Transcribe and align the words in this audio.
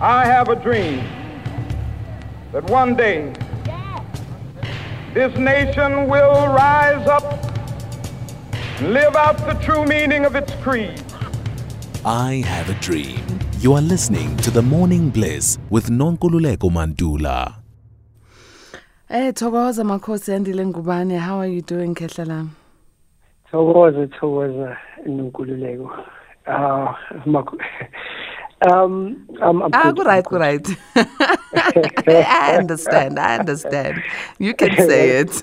I 0.00 0.24
have 0.24 0.48
a 0.48 0.56
dream 0.56 1.04
that 2.52 2.64
one 2.70 2.94
day 2.96 3.32
this 5.12 5.36
nation 5.36 6.08
will 6.08 6.46
rise 6.48 7.06
up 7.06 7.24
and 8.78 8.92
live 8.94 9.14
out 9.14 9.36
the 9.38 9.54
true 9.64 9.84
meaning 9.84 10.24
of 10.24 10.34
its 10.36 10.52
creed. 10.62 11.02
I 12.04 12.42
have 12.46 12.70
a 12.70 12.74
dream. 12.80 13.20
You 13.58 13.74
are 13.74 13.82
listening 13.82 14.36
to 14.38 14.50
The 14.50 14.62
Morning 14.62 15.10
Bliss 15.10 15.58
with 15.68 15.90
Nonkululeko 15.90 16.70
Mandula. 16.70 17.56
Eh 19.10 19.32
Thokoza 19.32 19.84
Makhosi 19.84 20.32
Andile 20.32 20.64
Ngubane 20.72 21.18
how 21.18 21.36
are 21.38 21.46
you 21.46 21.60
doing 21.60 21.94
Khehla 21.94 22.26
lam 22.26 22.56
thokoza 23.52 24.06
thokoza 24.06 24.76
nonkululeko 25.06 25.90
ah 26.46 26.96
mak- 27.26 27.58
um 28.62 29.26
I'm, 29.40 29.62
I'm 29.62 29.70
Ah 29.72 29.92
good, 29.92 30.06
right 30.06 30.24
good 30.24 30.40
right 30.40 30.66
I 32.06 32.56
understand 32.56 33.18
I 33.18 33.36
understand 33.36 34.02
you 34.38 34.54
can 34.54 34.76
say 34.76 35.20
it 35.20 35.42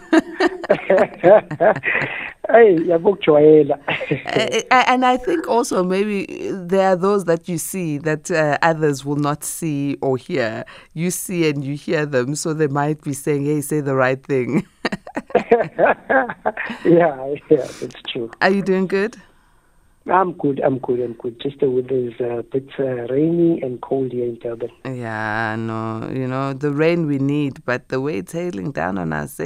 Eh, 4.25 4.61
eh, 4.71 4.83
and 4.87 5.05
I 5.05 5.17
think 5.17 5.47
also 5.47 5.83
maybe 5.83 6.25
there 6.51 6.89
are 6.89 6.95
those 6.95 7.25
that 7.25 7.49
you 7.49 7.57
see 7.57 7.97
that 7.99 8.31
uh, 8.31 8.57
others 8.61 9.03
will 9.03 9.15
not 9.17 9.43
see 9.43 9.97
or 10.01 10.17
hear. 10.17 10.63
You 10.93 11.11
see 11.11 11.49
and 11.49 11.63
you 11.63 11.75
hear 11.75 12.05
them, 12.05 12.35
so 12.35 12.53
they 12.53 12.67
might 12.67 13.01
be 13.03 13.13
saying, 13.13 13.45
"Hey, 13.45 13.61
say 13.61 13.81
the 13.81 13.95
right 13.95 14.23
thing." 14.23 14.65
yeah 16.85 17.35
yeah 17.49 17.67
it's 17.81 18.01
true 18.07 18.31
Are 18.41 18.49
you 18.49 18.61
doing 18.61 18.87
good? 18.87 19.17
I'm 20.09 20.33
good 20.33 20.59
I'm 20.61 20.79
good 20.79 20.99
I'm 20.99 21.13
good 21.13 21.39
just 21.41 21.59
the 21.59 21.69
weather 21.69 21.95
is 21.95 22.19
a 22.19 22.43
bit 22.43 22.69
uh, 22.79 23.07
rainy 23.13 23.61
and 23.61 23.81
cold 23.81 24.11
here 24.11 24.25
in 24.25 24.39
Durban 24.39 24.71
Yeah, 24.85 25.55
no, 25.57 26.09
you 26.13 26.27
know, 26.27 26.53
the 26.53 26.71
rain 26.71 27.07
we 27.07 27.17
need, 27.17 27.63
but 27.65 27.89
the 27.89 27.99
way 27.99 28.17
it's 28.17 28.31
hailing 28.31 28.71
down 28.71 28.97
on 28.97 29.13
us 29.13 29.39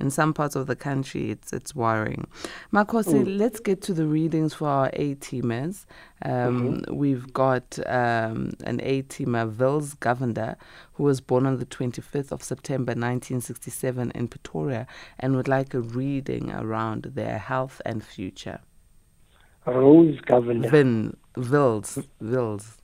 in 0.00 0.10
some 0.10 0.34
parts 0.34 0.56
of 0.56 0.66
the 0.66 0.76
country, 0.76 1.30
it's 1.30 1.52
it's 1.52 1.74
worrying. 1.74 2.26
Makosi, 2.72 3.38
let's 3.38 3.60
get 3.60 3.80
to 3.82 3.94
the 3.94 4.06
readings 4.06 4.54
for 4.54 4.68
our 4.68 4.90
A 4.92 5.14
teamers. 5.16 5.86
Um, 6.22 6.82
We've 6.90 7.32
got 7.32 7.78
um, 7.86 8.52
an 8.64 8.80
A 8.82 9.02
teamer, 9.02 9.48
Vils 9.48 9.94
Govender, 9.94 10.56
who 10.94 11.04
was 11.04 11.20
born 11.20 11.46
on 11.46 11.58
the 11.58 11.66
25th 11.66 12.32
of 12.32 12.42
September 12.42 12.90
1967 12.90 14.10
in 14.14 14.28
Pretoria 14.28 14.86
and 15.18 15.36
would 15.36 15.48
like 15.48 15.74
a 15.74 15.80
reading 15.80 16.50
around 16.50 17.12
their 17.14 17.38
health 17.38 17.80
and 17.84 18.04
future. 18.04 18.60
Rose 19.66 20.20
Governor 20.26 20.68
Vin, 20.70 21.16
Vils, 21.36 21.98
Vils. 22.20 22.76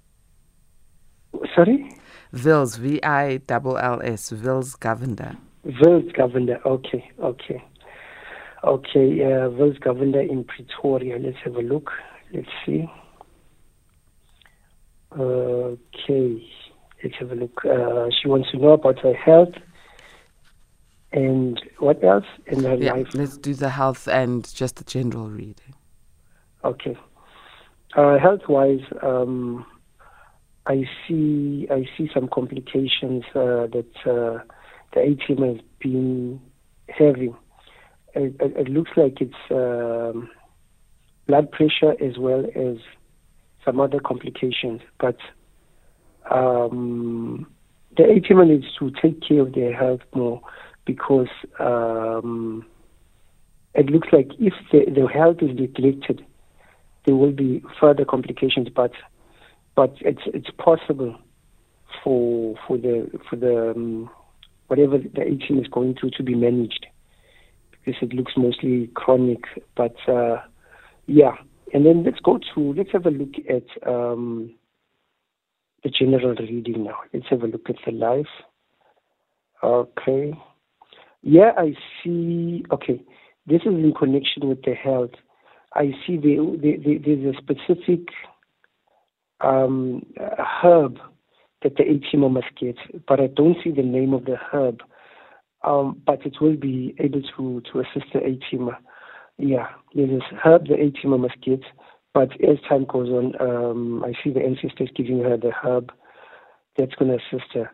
sorry 1.55 1.91
Vils, 2.33 2.77
V 2.77 3.03
I 3.03 3.39
double 3.39 3.77
L 3.78 4.00
S, 4.03 4.31
Vils 4.31 4.77
Govender. 4.77 5.36
Vils 5.64 6.11
Governor 6.12 6.58
okay 6.64 7.11
okay 7.23 7.62
okay 8.64 9.23
uh, 9.25 9.48
Vils 9.51 9.78
Governor 9.78 10.20
in 10.20 10.45
Pretoria 10.45 11.19
let's 11.19 11.36
have 11.45 11.56
a 11.56 11.62
look 11.62 11.91
let's 12.33 12.48
see 12.64 12.89
Okay, 15.12 16.41
let's 17.03 17.17
have 17.19 17.33
a 17.33 17.34
look. 17.34 17.64
Uh, 17.64 18.06
she 18.23 18.28
wants 18.28 18.48
to 18.53 18.58
know 18.58 18.70
about 18.75 19.01
her 19.01 19.12
health 19.12 19.55
and 21.12 21.61
what 21.81 22.03
else 22.05 22.25
in 22.47 22.62
her 22.62 22.77
Yeah, 22.77 22.92
life. 22.92 23.08
let's 23.14 23.36
do 23.36 23.55
the 23.55 23.70
health 23.70 24.06
and 24.06 24.48
just 24.55 24.81
a 24.81 24.84
general 24.84 25.28
reading. 25.28 25.75
Okay. 26.64 26.97
Uh, 27.97 28.19
health-wise, 28.19 28.80
um, 29.03 29.66
I 30.67 30.84
see 31.06 31.67
I 31.70 31.86
see 31.97 32.08
some 32.12 32.28
complications 32.28 33.25
uh, 33.34 33.67
that 33.67 33.91
uh, 34.05 34.44
the 34.94 35.00
ATM 35.00 35.55
has 35.55 35.64
been 35.80 36.41
having. 36.89 37.34
It, 38.14 38.36
it, 38.40 38.57
it 38.57 38.68
looks 38.68 38.90
like 38.96 39.20
it's 39.20 39.34
um, 39.51 40.30
blood 41.27 41.51
pressure 41.51 41.95
as 42.02 42.18
well 42.18 42.45
as 42.55 42.77
some 43.64 43.80
other 43.80 44.01
complications, 44.01 44.80
but 44.98 45.17
um, 46.30 47.46
the 47.96 48.05
ATM 48.05 48.48
needs 48.48 48.67
to 48.79 48.90
take 49.02 49.20
care 49.27 49.40
of 49.40 49.55
their 49.55 49.74
health 49.77 50.01
more 50.14 50.40
because 50.84 51.29
um, 51.58 52.64
it 53.74 53.86
looks 53.86 54.08
like 54.13 54.29
if 54.39 54.55
the, 54.73 54.84
the 54.90 55.07
health 55.07 55.39
is 55.40 55.51
neglected, 55.55 56.24
there 57.06 57.16
will 57.16 57.33
be 57.33 57.62
further 57.80 58.05
complications. 58.05 58.68
But 58.74 58.92
but 59.77 59.94
it's 60.00 60.22
it's 60.27 60.50
possible 60.58 61.16
for 62.02 62.56
for 62.66 62.77
the 62.77 63.11
for 63.28 63.36
the 63.36 63.70
um, 63.70 64.11
whatever 64.68 64.98
the 64.98 65.22
18 65.22 65.60
is 65.60 65.68
going 65.68 65.96
through 65.98 66.10
to 66.16 66.22
be 66.22 66.34
managed 66.34 66.86
because 67.70 68.00
it 68.02 68.14
looks 68.14 68.33
mostly 68.36 68.90
chronic. 68.94 69.42
But 69.77 69.96
uh, 70.08 70.36
yeah, 71.06 71.36
and 71.72 71.84
then 71.84 72.05
let's 72.05 72.20
go 72.20 72.39
to 72.55 72.74
let's 72.74 72.92
have 72.92 73.06
a 73.06 73.10
look 73.10 73.34
at 73.48 73.89
um, 73.90 74.55
the 75.83 75.90
general 75.90 76.34
reading 76.34 76.84
now. 76.84 76.98
Let's 77.12 77.27
have 77.30 77.42
a 77.42 77.46
look 77.46 77.68
at 77.68 77.77
the 77.84 77.92
life. 77.92 78.27
Okay. 79.62 80.33
Yeah, 81.22 81.52
I 81.56 81.74
see. 82.02 82.64
Okay, 82.72 83.02
this 83.46 83.60
is 83.62 83.74
in 83.74 83.92
connection 83.98 84.48
with 84.48 84.62
the 84.62 84.74
health. 84.74 85.10
I 85.75 85.92
see 86.07 86.17
the, 86.17 86.58
the, 86.61 86.77
the, 86.85 86.98
there's 86.98 87.35
a 87.35 87.39
specific 87.39 88.08
um, 89.41 90.05
herb 90.63 90.98
that 91.63 91.77
the 91.77 91.85
ATM 91.85 92.31
must 92.33 92.47
get, 92.58 92.77
but 93.07 93.20
I 93.20 93.29
don't 93.29 93.57
see 93.63 93.70
the 93.70 93.83
name 93.83 94.13
of 94.14 94.25
the 94.25 94.36
herb. 94.53 94.81
Um, 95.63 96.01
but 96.07 96.25
it 96.25 96.36
will 96.41 96.57
be 96.57 96.95
able 96.98 97.20
to, 97.36 97.63
to 97.73 97.81
assist 97.81 98.13
the 98.14 98.20
ATM. 98.20 98.75
Yeah, 99.36 99.69
there's 99.95 100.11
this 100.11 100.23
herb 100.42 100.67
the 100.67 100.75
ATM 100.75 101.20
must 101.20 101.41
get, 101.42 101.61
but 102.14 102.33
as 102.42 102.57
time 102.69 102.87
goes 102.87 103.08
on, 103.08 103.35
um, 103.41 104.05
I 104.05 104.13
see 104.25 104.31
the 104.31 104.41
ancestors 104.41 104.91
giving 104.97 105.23
her 105.23 105.37
the 105.37 105.52
herb 105.63 105.92
that's 106.77 106.95
going 106.95 107.11
to 107.11 107.19
assist 107.19 107.52
her. 107.55 107.70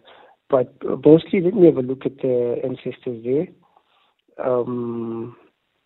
But 0.51 0.75
mostly, 1.05 1.41
let 1.41 1.55
me 1.55 1.67
have 1.67 1.77
a 1.77 1.83
look 1.83 2.07
at 2.07 2.19
the 2.19 2.61
ancestors 2.65 3.25
there. 3.25 3.47
Um, 4.45 5.37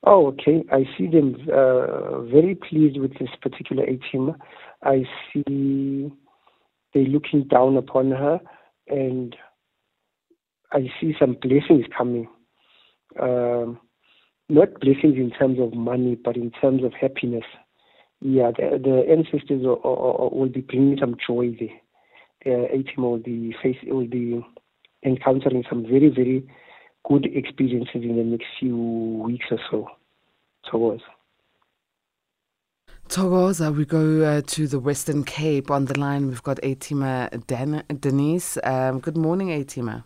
oh, 0.04 0.28
okay. 0.28 0.64
I 0.72 0.84
see 0.96 1.06
them 1.06 1.36
uh, 1.52 2.22
very 2.22 2.54
pleased 2.54 2.98
with 2.98 3.18
this 3.18 3.30
particular 3.40 3.84
ATM. 3.84 4.34
I 4.82 5.04
see 5.32 6.10
they're 6.92 7.04
looking 7.04 7.44
down 7.44 7.76
upon 7.76 8.10
her, 8.10 8.40
and 8.88 9.36
I 10.72 10.90
see 11.00 11.14
some 11.18 11.36
blessings 11.40 11.86
coming. 11.96 12.28
Um, 13.20 13.78
not 14.48 14.80
blessings 14.80 15.16
in 15.16 15.30
terms 15.30 15.58
of 15.60 15.74
money, 15.74 16.16
but 16.16 16.36
in 16.36 16.50
terms 16.50 16.84
of 16.84 16.92
happiness. 16.92 17.44
Yeah, 18.20 18.50
the, 18.50 18.78
the 18.82 19.04
ancestors 19.10 19.62
will, 19.64 20.30
will, 20.32 20.48
be 20.48 20.60
bringing 20.60 20.98
some 20.98 21.16
joy 21.26 21.56
there. 21.58 21.68
The 22.44 22.68
ATM 22.76 22.98
will 22.98 23.18
be 23.18 23.54
face 23.62 23.76
will 23.86 24.06
be 24.06 24.44
encountering 25.04 25.64
some 25.68 25.82
very 25.82 26.08
very 26.08 26.46
good 27.10 27.26
experiences 27.34 28.03
in 28.10 28.16
the 28.16 28.22
next 28.22 28.47
few 28.60 28.76
weeks 29.26 29.47
or 29.50 29.59
so. 29.71 29.88
So 30.71 30.78
was. 30.78 31.00
Thokoza, 33.09 33.75
we 33.76 33.84
go 33.84 34.22
uh, 34.22 34.43
to 34.47 34.69
the 34.69 34.78
Western 34.78 35.25
Cape. 35.25 35.71
On 35.71 35.84
the 35.87 35.98
line, 35.98 36.28
we've 36.28 36.43
got 36.44 36.59
Atima 36.59 37.44
Dan- 37.48 37.82
Denise. 37.98 38.56
Um, 38.62 39.00
good 39.00 39.16
morning, 39.16 39.48
Atima. 39.48 40.04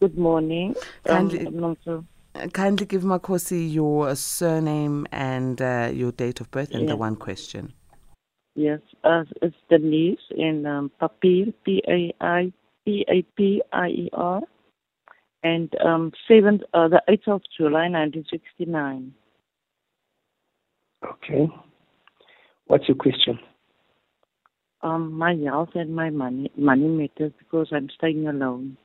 Good 0.00 0.16
morning. 0.16 0.74
Kindly- 1.04 1.46
Um, 1.46 1.54
Nomso. 1.54 2.04
Uh, 2.36 2.46
kindly 2.52 2.86
give 2.86 3.02
Makosi 3.02 3.72
your 3.72 4.14
surname 4.14 5.04
and 5.10 5.60
uh, 5.60 5.90
your 5.92 6.12
date 6.12 6.40
of 6.40 6.48
birth 6.52 6.70
and 6.72 6.88
the 6.88 6.96
one 6.96 7.16
question. 7.16 7.72
yes, 8.54 8.78
uh, 9.02 9.24
it's 9.42 9.56
Denise 9.68 10.20
in 10.36 10.64
um, 10.64 10.92
Papir, 11.00 11.52
P 11.64 11.82
A 11.88 12.14
I 12.20 12.52
P 12.84 13.04
A 13.08 13.22
P 13.36 13.60
I 13.72 13.88
E 13.88 14.10
R, 14.12 14.42
and 15.42 15.72
um, 15.84 16.12
seventh, 16.28 16.62
uh, 16.74 16.88
the 16.88 17.02
eighth 17.08 17.28
of 17.28 17.42
July, 17.56 17.88
nineteen 17.88 18.24
sixty 18.30 18.64
nine. 18.66 19.14
Okay. 21.04 21.48
What's 22.66 22.86
your 22.88 22.96
question? 22.96 23.38
Um, 24.82 25.12
my 25.12 25.34
health 25.34 25.70
and 25.74 25.94
my 25.94 26.10
money 26.10 26.50
money 26.56 26.88
matters 26.88 27.32
because 27.38 27.68
I'm 27.72 27.88
staying 27.96 28.26
alone. 28.26 28.76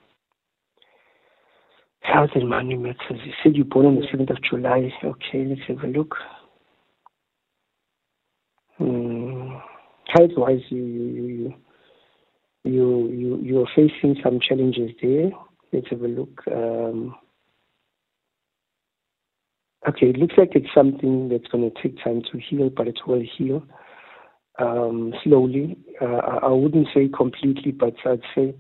Health 2.02 2.32
and 2.36 2.50
money 2.50 2.76
matters. 2.76 3.20
You 3.26 3.34
said 3.42 3.56
you're 3.56 3.66
born 3.66 3.88
on 3.88 3.96
the 3.96 4.02
7th 4.02 4.30
of 4.30 4.38
July. 4.48 4.92
Okay, 5.04 5.46
let's 5.46 5.62
have 5.68 5.84
a 5.84 5.88
look. 5.88 6.16
Hmm. 8.78 9.56
Health-wise, 10.10 10.62
you, 10.70 10.84
you, 10.84 11.04
you, 11.06 11.54
you, 12.64 13.10
you, 13.10 13.40
you're 13.42 13.68
facing 13.76 14.16
some 14.24 14.40
challenges 14.40 14.92
there. 15.02 15.32
Let's 15.76 15.90
have 15.90 16.04
a 16.04 16.08
look. 16.08 16.42
Um, 16.50 17.16
okay, 19.86 20.06
it 20.08 20.16
looks 20.16 20.36
like 20.38 20.52
it's 20.56 20.74
something 20.74 21.28
that's 21.28 21.48
going 21.52 21.70
to 21.70 21.82
take 21.82 22.02
time 22.02 22.22
to 22.32 22.40
heal, 22.40 22.70
but 22.70 22.88
it 22.88 23.00
will 23.06 23.22
heal 23.38 23.62
um, 24.58 25.14
slowly. 25.22 25.78
Uh, 26.02 26.40
I 26.44 26.48
wouldn't 26.48 26.88
say 26.94 27.10
completely, 27.10 27.74
but 27.74 27.94
I'd 28.06 28.22
say 28.34 28.56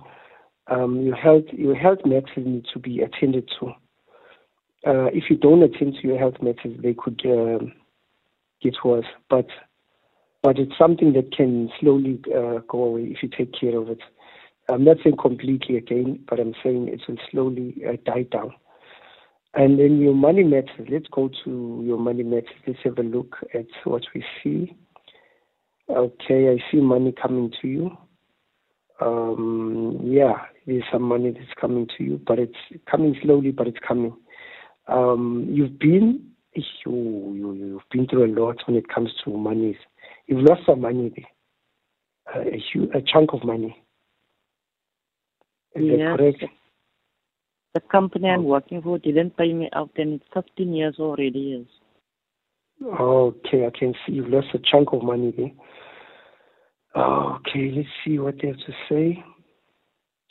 um, 0.67 1.03
your 1.03 1.15
health 1.15 1.45
your 1.53 1.75
health 1.75 1.99
matters 2.03 2.27
need 2.35 2.65
to 2.73 2.79
be 2.79 2.99
attended 2.99 3.49
to. 3.61 3.67
Uh, 4.85 5.07
if 5.13 5.29
you 5.29 5.37
don't 5.37 5.63
attend 5.63 5.95
to 6.01 6.07
your 6.09 6.19
health 6.19 6.35
matters, 6.41 6.77
they 6.83 6.93
could 6.93 7.21
um, 7.23 7.71
get 8.61 8.73
worse. 8.83 9.05
But 9.29 9.47
but 10.43 10.59
it's 10.59 10.77
something 10.77 11.13
that 11.13 11.31
can 11.31 11.71
slowly 11.79 12.21
uh, 12.27 12.59
go 12.67 12.83
away 12.83 13.03
if 13.03 13.23
you 13.23 13.29
take 13.29 13.53
care 13.57 13.77
of 13.77 13.87
it. 13.87 13.99
I'm 14.69 14.83
not 14.83 14.97
saying 15.03 15.17
completely 15.21 15.77
again, 15.77 16.23
but 16.27 16.39
I'm 16.39 16.53
saying 16.63 16.87
it 16.87 17.01
will 17.07 17.17
slowly 17.31 17.83
uh, 17.87 17.97
die 18.05 18.23
down. 18.23 18.53
And 19.53 19.79
then 19.79 19.99
your 20.01 20.13
money 20.13 20.43
matters. 20.43 20.87
Let's 20.89 21.07
go 21.11 21.29
to 21.43 21.83
your 21.85 21.97
money 21.97 22.23
matters. 22.23 22.49
Let's 22.67 22.79
have 22.83 22.97
a 22.97 23.03
look 23.03 23.35
at 23.53 23.67
what 23.85 24.03
we 24.13 24.23
see. 24.43 24.75
Okay, 25.89 26.49
I 26.49 26.71
see 26.71 26.81
money 26.81 27.13
coming 27.13 27.53
to 27.61 27.67
you. 27.67 27.97
Um, 28.99 29.99
yeah, 30.03 30.45
there's 30.65 30.83
some 30.91 31.03
money 31.03 31.31
that's 31.31 31.53
coming 31.59 31.87
to 31.97 32.03
you, 32.03 32.21
but 32.25 32.39
it's 32.39 32.57
coming 32.89 33.15
slowly, 33.21 33.51
but 33.51 33.67
it's 33.67 33.77
coming. 33.85 34.15
Um, 34.87 35.47
you've 35.49 35.77
been 35.79 36.31
you, 36.55 37.33
you, 37.35 37.53
you've 37.53 37.89
been 37.91 38.07
through 38.07 38.25
a 38.25 38.31
lot 38.39 38.57
when 38.67 38.77
it 38.77 38.87
comes 38.87 39.09
to 39.23 39.31
money. 39.31 39.77
You've 40.27 40.43
lost 40.43 40.61
some 40.65 40.81
money 40.81 41.11
there, 41.15 42.35
uh, 42.35 42.47
a, 42.47 42.63
huge, 42.71 42.89
a 42.95 43.01
chunk 43.01 43.33
of 43.33 43.43
money. 43.43 43.84
Yes. 45.75 46.17
correct? 46.17 46.43
The 47.73 47.81
company 47.81 48.29
I'm 48.29 48.45
working 48.45 48.81
for 48.81 48.97
didn't 48.97 49.35
pay 49.35 49.51
me 49.53 49.69
out, 49.73 49.91
and 49.97 50.13
it's 50.13 50.25
15 50.33 50.73
years 50.73 50.95
already. 50.97 51.65
Yes. 52.79 52.87
Okay, 52.99 53.65
I 53.65 53.77
can 53.77 53.93
see 54.05 54.13
you've 54.13 54.29
lost 54.29 54.47
a 54.53 54.59
chunk 54.59 54.93
of 54.93 55.03
money 55.03 55.33
there. 55.35 55.51
Okay, 56.95 57.71
let's 57.75 57.89
see 58.05 58.19
what 58.19 58.35
they 58.41 58.49
have 58.49 58.57
to 58.57 58.73
say. 58.89 59.23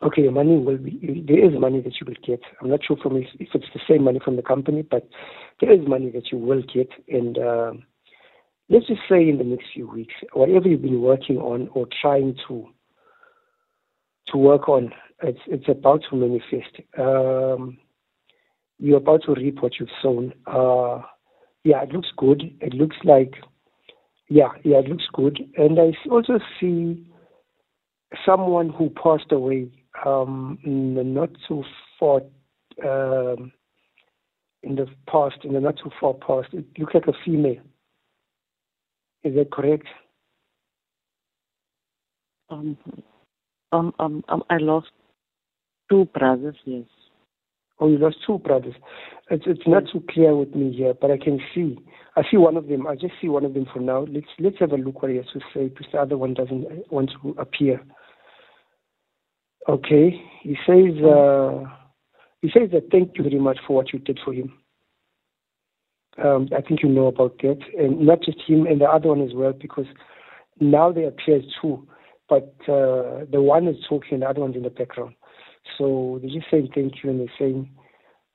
Okay, 0.03 0.29
money 0.29 0.59
will 0.59 0.79
be 0.79 1.25
there 1.27 1.45
is 1.45 1.59
money 1.59 1.81
that 1.81 1.95
you 2.01 2.07
will 2.07 2.15
get. 2.27 2.41
I'm 2.61 2.69
not 2.69 2.81
sure 2.87 2.97
from 3.03 3.17
if, 3.17 3.29
if 3.39 3.49
it's 3.55 3.67
the 3.73 3.81
same 3.89 4.05
money 4.05 4.21
from 4.25 4.37
the 4.37 4.43
company, 4.43 4.83
but 4.83 5.09
there 5.61 5.73
is 5.73 5.87
money 5.87 6.11
that 6.11 6.33
you 6.33 6.39
will 6.39 6.63
get. 6.63 6.89
And 7.09 7.39
uh, 7.39 7.73
let's 8.69 8.87
just 8.87 9.01
say 9.09 9.29
in 9.29 9.39
the 9.39 9.45
next 9.45 9.67
few 9.73 9.89
weeks, 9.89 10.15
whatever 10.33 10.69
you've 10.69 10.83
been 10.83 11.01
working 11.01 11.37
on 11.39 11.69
or 11.75 11.87
trying 12.03 12.37
to 12.49 12.69
to 14.29 14.39
work 14.39 14.69
on, 14.69 14.91
it's 15.23 15.41
it's 15.47 15.69
about 15.69 16.03
to 16.11 16.17
manifest. 16.17 16.81
Um, 16.99 17.79
you're 18.79 18.99
about 18.99 19.23
to 19.25 19.35
reap 19.35 19.63
what 19.63 19.79
you've 19.79 19.89
sown. 20.03 20.33
Uh, 20.47 21.03
yeah, 21.63 21.83
it 21.83 21.93
looks 21.93 22.09
good. 22.17 22.43
It 22.61 22.75
looks 22.75 22.97
like 23.05 23.35
yeah, 24.29 24.49
yeah, 24.65 24.79
it 24.79 24.89
looks 24.89 25.07
good. 25.13 25.39
And 25.57 25.79
I 25.79 25.93
also 26.11 26.39
see 26.61 27.07
someone 28.25 28.71
who 28.71 28.91
passed 28.91 29.31
away 29.33 29.71
um, 30.05 30.59
not 30.65 31.31
too 31.47 31.63
far 31.99 32.21
um, 32.85 33.53
in 34.63 34.77
the 34.77 34.87
past, 35.09 35.37
in 35.45 35.53
the 35.53 35.61
not 35.61 35.77
too 35.77 35.91
far 36.01 36.15
past. 36.15 36.53
It 36.53 36.67
looks 36.79 36.95
like 36.95 37.07
a 37.07 37.13
female. 37.25 37.63
Is 39.23 39.35
that 39.37 39.51
correct? 39.51 39.87
Um, 42.51 42.77
um, 43.73 43.95
um, 43.99 44.25
um, 44.29 44.43
I 44.51 44.59
lost 44.59 44.91
two 45.91 46.07
brothers. 46.07 46.57
Yes. 46.65 46.85
Oh, 47.81 47.89
you 47.89 47.99
lost 47.99 48.17
two 48.27 48.39
brothers. 48.39 48.75
It's 49.31 49.45
it's 49.47 49.67
not 49.67 49.85
too 49.93 50.03
clear 50.11 50.37
with 50.37 50.55
me 50.55 50.73
here, 50.73 50.95
but 51.01 51.11
I 51.11 51.19
can 51.19 51.41
see. 51.55 51.79
I 52.17 52.23
see 52.31 52.37
one 52.37 52.57
of 52.57 52.69
them. 52.69 52.87
I 52.87 52.95
just 52.95 53.15
see 53.21 53.29
one 53.29 53.45
of 53.45 53.55
them 53.55 53.67
for 53.73 53.81
now. 53.81 54.07
Let's 54.09 54.27
let's 54.39 54.59
have 54.61 54.73
a 54.73 54.77
look 54.77 55.03
what 55.03 55.11
he 55.11 55.17
has 55.17 55.27
to 55.33 55.41
say 55.53 55.69
because 55.69 55.87
the 55.93 55.99
other 55.99 56.17
one 56.17 56.35
doesn't 56.35 56.93
want 56.93 57.11
to 57.23 57.31
appear. 57.39 57.83
Okay, 59.69 60.21
he 60.43 60.57
says 60.67 61.03
uh, 61.03 61.65
he 62.43 62.51
says 62.51 62.71
that 62.73 62.89
thank 62.93 63.17
you 63.17 63.25
very 63.25 63.41
much 63.41 63.59
for 63.67 63.75
what 63.75 63.93
you 63.93 63.99
did 63.99 64.21
for 64.25 64.33
him. 64.33 64.53
Um, 66.23 66.49
I 66.57 66.61
think 66.61 66.83
you 66.83 66.89
know 66.89 67.07
about 67.07 67.39
that, 67.43 67.59
and 67.77 68.07
not 68.07 68.23
just 68.23 68.39
him 68.47 68.67
and 68.67 68.81
the 68.81 68.85
other 68.85 69.09
one 69.09 69.23
as 69.23 69.35
well, 69.35 69.53
because 69.53 69.87
now 70.61 70.93
they 70.93 71.05
appear 71.05 71.41
too, 71.61 71.89
but 72.29 72.55
uh, 72.69 73.25
the 73.33 73.43
one 73.43 73.67
is 73.67 73.77
talking, 73.89 74.21
the 74.21 74.29
other 74.29 74.41
one's 74.41 74.55
in 74.55 74.63
the 74.63 74.71
background. 74.71 75.15
So 75.79 76.19
they're 76.21 76.31
just 76.31 76.51
saying 76.51 76.71
thank 76.75 77.03
you, 77.03 77.11
and 77.11 77.21
they're 77.21 77.35
saying 77.39 77.71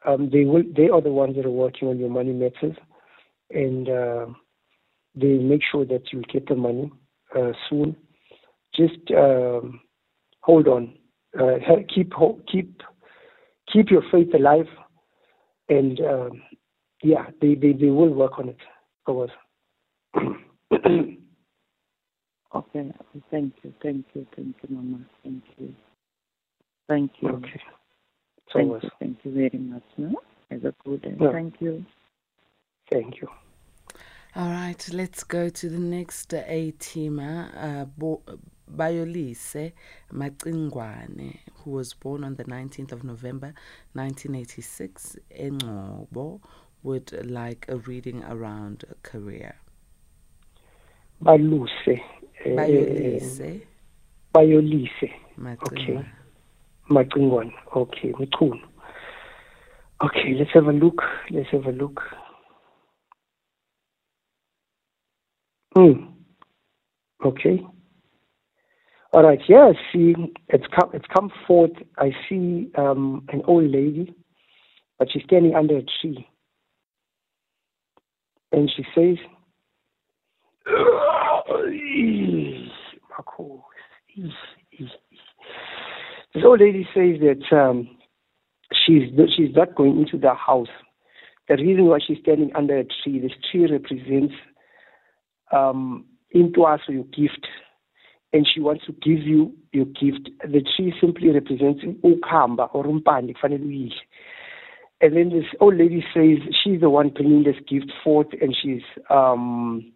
um, 0.05 0.29
they 0.31 0.45
will. 0.45 0.63
They 0.75 0.89
are 0.89 1.01
the 1.01 1.11
ones 1.11 1.35
that 1.35 1.45
are 1.45 1.51
working 1.51 1.87
on 1.87 1.99
your 1.99 2.09
money 2.09 2.33
matters, 2.33 2.75
and 3.51 3.89
uh, 3.89 4.25
they 5.15 5.37
make 5.37 5.61
sure 5.71 5.85
that 5.85 6.11
you 6.11 6.21
get 6.31 6.47
the 6.47 6.55
money 6.55 6.91
uh, 7.35 7.51
soon. 7.69 7.95
Just 8.75 9.11
um, 9.17 9.81
hold 10.41 10.67
on, 10.67 10.95
uh, 11.39 11.57
keep 11.93 12.13
keep 12.51 12.81
keep 13.71 13.89
your 13.91 14.03
faith 14.11 14.33
alive, 14.33 14.67
and 15.69 15.99
um, 16.01 16.41
yeah, 17.03 17.27
they, 17.41 17.55
they, 17.55 17.73
they 17.73 17.89
will 17.89 18.13
work 18.13 18.37
on 18.39 18.49
it 18.49 18.57
for 19.05 19.25
us. 19.25 19.31
okay, 22.55 22.91
thank 23.31 23.53
you, 23.63 23.73
thank 23.81 24.05
you, 24.13 24.27
thank 24.35 24.55
you, 24.61 24.69
Mama, 24.69 24.99
thank 25.23 25.43
you. 25.57 25.73
Thank 26.89 27.11
you. 27.21 27.29
Okay. 27.29 27.61
Thank 28.51 28.83
you, 28.83 28.89
thank 28.99 29.17
you 29.23 29.31
very 29.31 29.59
much. 29.59 29.83
No? 29.97 30.19
Have 30.49 30.65
a 30.65 30.73
good 30.83 31.03
day. 31.03 31.15
Yeah. 31.21 31.31
Thank 31.31 31.61
you. 31.61 31.85
Thank 32.91 33.21
you. 33.21 33.27
All 34.35 34.49
right, 34.49 34.89
let's 34.91 35.23
go 35.23 35.49
to 35.49 35.69
the 35.69 35.79
next 35.79 36.33
A 36.33 36.71
teamer, 36.79 37.51
uh, 37.55 37.85
Bo- 37.85 38.23
Bayolise 38.75 39.73
Macingwane, 40.11 41.37
who 41.63 41.71
was 41.71 41.93
born 41.93 42.23
on 42.23 42.35
the 42.35 42.43
19th 42.45 42.91
of 42.91 43.03
November 43.03 43.53
1986 43.93 45.17
in 45.31 45.57
Ngobo, 45.59 46.41
would 46.83 47.11
like 47.29 47.65
a 47.69 47.77
reading 47.77 48.23
around 48.23 48.83
a 48.89 48.95
career. 49.07 49.55
Baluse. 51.23 52.01
eh, 52.45 52.55
Bayolise 52.55 53.61
Bayolise. 54.33 55.11
Macingwane. 55.39 56.05
Macingwane. 56.89 57.51
Okay, 57.75 58.11
Mchunu. 58.13 58.59
Okay, 60.03 60.33
let's 60.37 60.51
have 60.53 60.67
a 60.67 60.71
look. 60.71 61.01
Let's 61.29 61.49
have 61.51 61.65
a 61.65 61.71
look. 61.71 62.01
Hmm. 65.75 66.05
Okay. 67.23 67.61
All 69.11 69.23
right. 69.23 69.39
Yeah. 69.47 69.71
See, 69.91 70.15
it's 70.47 70.65
come. 70.67 70.91
It's 70.93 71.05
come 71.13 71.31
forth. 71.47 71.71
I 71.97 72.11
see 72.27 72.71
um, 72.77 73.25
an 73.29 73.41
old 73.45 73.65
lady, 73.71 74.15
but 74.97 75.09
she's 75.11 75.23
standing 75.23 75.55
under 75.55 75.77
a 75.77 75.83
tree, 76.01 76.27
and 78.51 78.71
she 78.75 78.85
says, 78.95 79.17
"Marco, 83.09 83.65
this 86.33 86.43
old 86.45 86.61
lady 86.61 86.87
says 86.93 87.19
that 87.21 87.55
um, 87.55 87.89
she's 88.73 89.09
she's 89.35 89.55
not 89.55 89.75
going 89.75 89.99
into 89.99 90.17
the 90.17 90.33
house. 90.33 90.67
The 91.47 91.55
reason 91.55 91.85
why 91.85 91.99
she's 92.05 92.19
standing 92.21 92.51
under 92.55 92.77
a 92.77 92.83
tree, 92.83 93.19
this 93.19 93.31
tree 93.51 93.65
represents 93.65 94.35
um, 95.51 96.05
into 96.31 96.63
us 96.63 96.81
your 96.87 97.05
gift, 97.05 97.47
and 98.31 98.47
she 98.47 98.59
wants 98.59 98.85
to 98.85 98.91
give 98.91 99.25
you 99.25 99.53
your 99.71 99.85
gift. 99.85 100.29
The 100.41 100.63
tree 100.75 100.93
simply 101.01 101.29
represents 101.29 101.83
ukamba 102.03 102.69
or 102.73 102.83
uyidle. 102.83 103.91
And 105.01 105.15
then 105.15 105.29
this 105.29 105.45
old 105.59 105.77
lady 105.77 106.05
says 106.13 106.37
she's 106.63 106.81
the 106.81 106.89
one 106.89 107.09
bringing 107.09 107.43
this 107.43 107.55
gift 107.67 107.91
forth, 108.03 108.27
and 108.39 108.55
she's 108.61 108.83
um, 109.09 109.91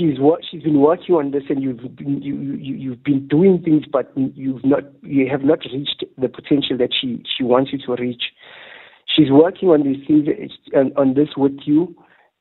she's 0.00 0.16
she's 0.50 0.62
been 0.62 0.80
working 0.80 1.14
on 1.14 1.30
this, 1.30 1.44
and 1.48 1.62
you've 1.62 1.96
been, 1.96 2.22
you, 2.22 2.34
you 2.34 2.74
you've 2.74 3.04
been 3.04 3.28
doing 3.28 3.60
things, 3.62 3.84
but 3.90 4.10
you've 4.16 4.64
not 4.64 4.82
you 5.02 5.28
have 5.30 5.42
not 5.42 5.58
reached 5.72 6.04
the 6.16 6.28
potential 6.28 6.76
that 6.78 6.90
she 6.98 7.22
she 7.36 7.44
wants 7.44 7.72
you 7.72 7.78
to 7.86 8.02
reach. 8.02 8.22
She's 9.14 9.30
working 9.30 9.68
on 9.68 9.82
these 9.82 10.06
things 10.06 10.26
on, 10.74 10.92
on 10.96 11.14
this 11.14 11.28
with 11.36 11.58
you, 11.64 11.94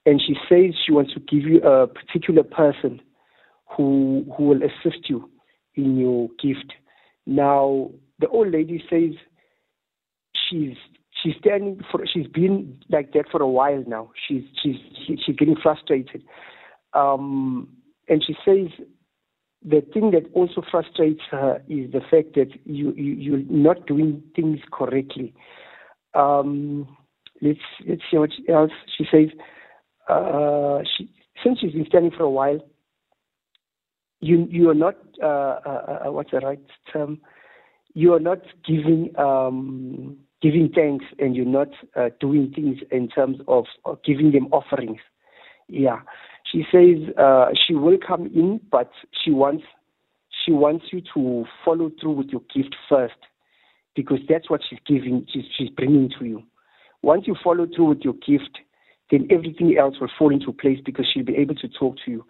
and 0.06 0.22
she 0.25 0.36
says 0.48 0.75
she 0.86 0.92
wants 0.92 1.13
to 1.13 1.20
give 1.20 1.44
you 1.44 1.62
a 1.62 1.88
particular 1.88 2.44
person 2.44 3.01
who 3.75 4.25
who 4.38 4.44
will 4.46 4.62
assist 4.63 5.10
you 5.10 5.30
in 5.75 5.98
your 5.98 6.30
gift. 6.42 6.74
Now 7.25 7.92
the 8.20 8.28
old 8.30 8.51
lady 8.51 8.84
says 8.89 9.16
she's 10.50 10.75
she's 11.22 11.34
standing 11.39 11.82
for 11.92 12.06
she's 12.12 12.28
been 12.28 12.80
like 12.89 13.13
that 13.13 13.25
for 13.32 13.42
a 13.42 13.48
while 13.48 13.84
now. 13.88 14.12
She's 14.28 14.44
she's 14.62 14.78
she, 15.06 15.18
she's 15.25 15.36
getting 15.36 15.56
frustrated, 15.62 16.24
um, 16.93 17.67
and 18.08 18.24
she 18.25 18.36
says 18.46 18.67
the 19.63 19.81
thing 19.93 20.12
that 20.12 20.24
also 20.34 20.63
frustrates 20.69 21.22
her 21.31 21.62
is 21.67 21.91
the 21.91 22.01
fact 22.10 22.36
that 22.36 22.48
you, 22.65 22.93
you 22.93 23.13
you're 23.13 23.43
not 23.50 23.86
doing 23.88 24.24
things 24.36 24.60
correctly. 24.72 25.34
Um, 26.13 26.88
let's 27.41 27.60
let's 27.88 28.01
see 28.10 28.17
what 28.17 28.31
else 28.48 28.72
she 28.98 29.05
says. 29.12 29.29
Uh, 30.08 30.79
she 30.98 31.12
since 31.43 31.60
she's 31.60 31.74
been 31.74 31.86
standing 31.88 32.12
for 32.12 32.24
a 32.24 32.29
while, 32.29 32.60
you 34.22 34.48
you 34.50 34.69
are 34.69 34.75
not 34.75 34.96
uh, 35.22 35.60
uh, 35.65 36.01
uh, 36.05 36.12
what's 36.12 36.31
the 36.31 36.39
right 36.39 36.60
term? 36.91 37.19
You 37.93 38.13
are 38.13 38.19
not 38.19 38.39
giving 38.65 39.12
um, 39.17 40.17
giving 40.41 40.69
thanks, 40.74 41.05
and 41.19 41.36
you're 41.36 41.46
not 41.46 41.69
uh, 41.96 42.10
doing 42.19 42.51
things 42.55 42.77
in 42.91 43.10
terms 43.10 43.38
of, 43.48 43.65
of 43.86 44.01
giving 44.03 44.31
them 44.31 44.48
offerings. 44.51 45.00
Yeah, 45.67 46.00
she 46.51 46.63
says 46.72 47.13
uh, 47.18 47.48
she 47.68 47.75
will 47.75 47.98
come 48.06 48.27
in, 48.27 48.60
but 48.72 48.91
she 49.24 49.32
wants 49.32 49.63
she 50.46 50.51
wants 50.51 50.86
you 50.91 51.01
to 51.13 51.46
follow 51.65 51.91
through 52.00 52.13
with 52.13 52.27
your 52.29 52.41
gift 52.53 52.75
first, 52.88 53.13
because 53.96 54.20
that's 54.27 54.50
what 54.50 54.62
she's 54.68 54.79
giving. 54.88 55.25
She's, 55.32 55.44
she's 55.58 55.70
bringing 55.70 56.10
to 56.18 56.25
you. 56.25 56.44
Once 57.01 57.24
you 57.27 57.36
follow 57.44 57.68
through 57.74 57.86
with 57.86 58.01
your 58.01 58.13
gift, 58.13 58.58
then 59.12 59.27
everything 59.29 59.77
else 59.77 59.96
will 60.00 60.10
fall 60.18 60.32
into 60.32 60.51
place 60.53 60.79
because 60.86 61.06
she'll 61.12 61.25
be 61.25 61.36
able 61.36 61.56
to 61.56 61.68
talk 61.68 61.96
to 62.06 62.12
you. 62.12 62.25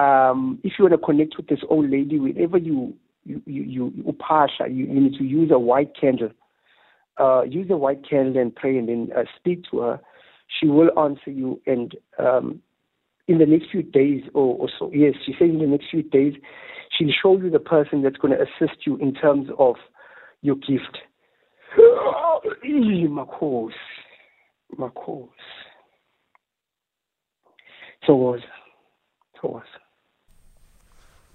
Um, 0.00 0.58
if 0.62 0.74
you 0.78 0.84
want 0.84 0.92
to 0.92 0.98
connect 0.98 1.36
with 1.36 1.48
this 1.48 1.60
old 1.68 1.90
lady, 1.90 2.18
whenever 2.18 2.58
you 2.58 2.94
you 3.24 3.42
you, 3.46 3.62
you, 3.62 4.04
upasha, 4.04 4.68
you, 4.68 4.86
you 4.86 5.00
need 5.00 5.18
to 5.18 5.24
use 5.24 5.50
a 5.52 5.58
white 5.58 5.92
candle. 6.00 6.30
Uh, 7.18 7.42
use 7.42 7.68
a 7.70 7.76
white 7.76 8.08
candle 8.08 8.40
and 8.40 8.54
pray, 8.54 8.78
and 8.78 8.88
then 8.88 9.08
uh, 9.16 9.24
speak 9.36 9.64
to 9.70 9.80
her. 9.80 10.00
She 10.58 10.66
will 10.66 10.98
answer 10.98 11.30
you, 11.30 11.60
and 11.66 11.94
um, 12.18 12.62
in 13.30 13.38
the 13.38 13.46
next 13.46 13.70
few 13.70 13.82
days 13.82 14.22
or, 14.34 14.56
or 14.56 14.68
so, 14.76 14.90
yes, 14.92 15.14
she 15.24 15.32
said 15.38 15.50
in 15.50 15.60
the 15.60 15.66
next 15.66 15.86
few 15.90 16.02
days, 16.02 16.34
she'll 16.90 17.14
show 17.22 17.40
you 17.40 17.48
the 17.48 17.60
person 17.60 18.02
that's 18.02 18.16
going 18.16 18.36
to 18.36 18.42
assist 18.42 18.84
you 18.84 18.96
in 18.96 19.14
terms 19.14 19.48
of 19.56 19.76
your 20.42 20.56
gift. 20.56 20.98
Makos, 23.08 23.70
Makos. 24.76 25.28
Thokoza. 28.06 28.42
Thokoza. 29.40 29.62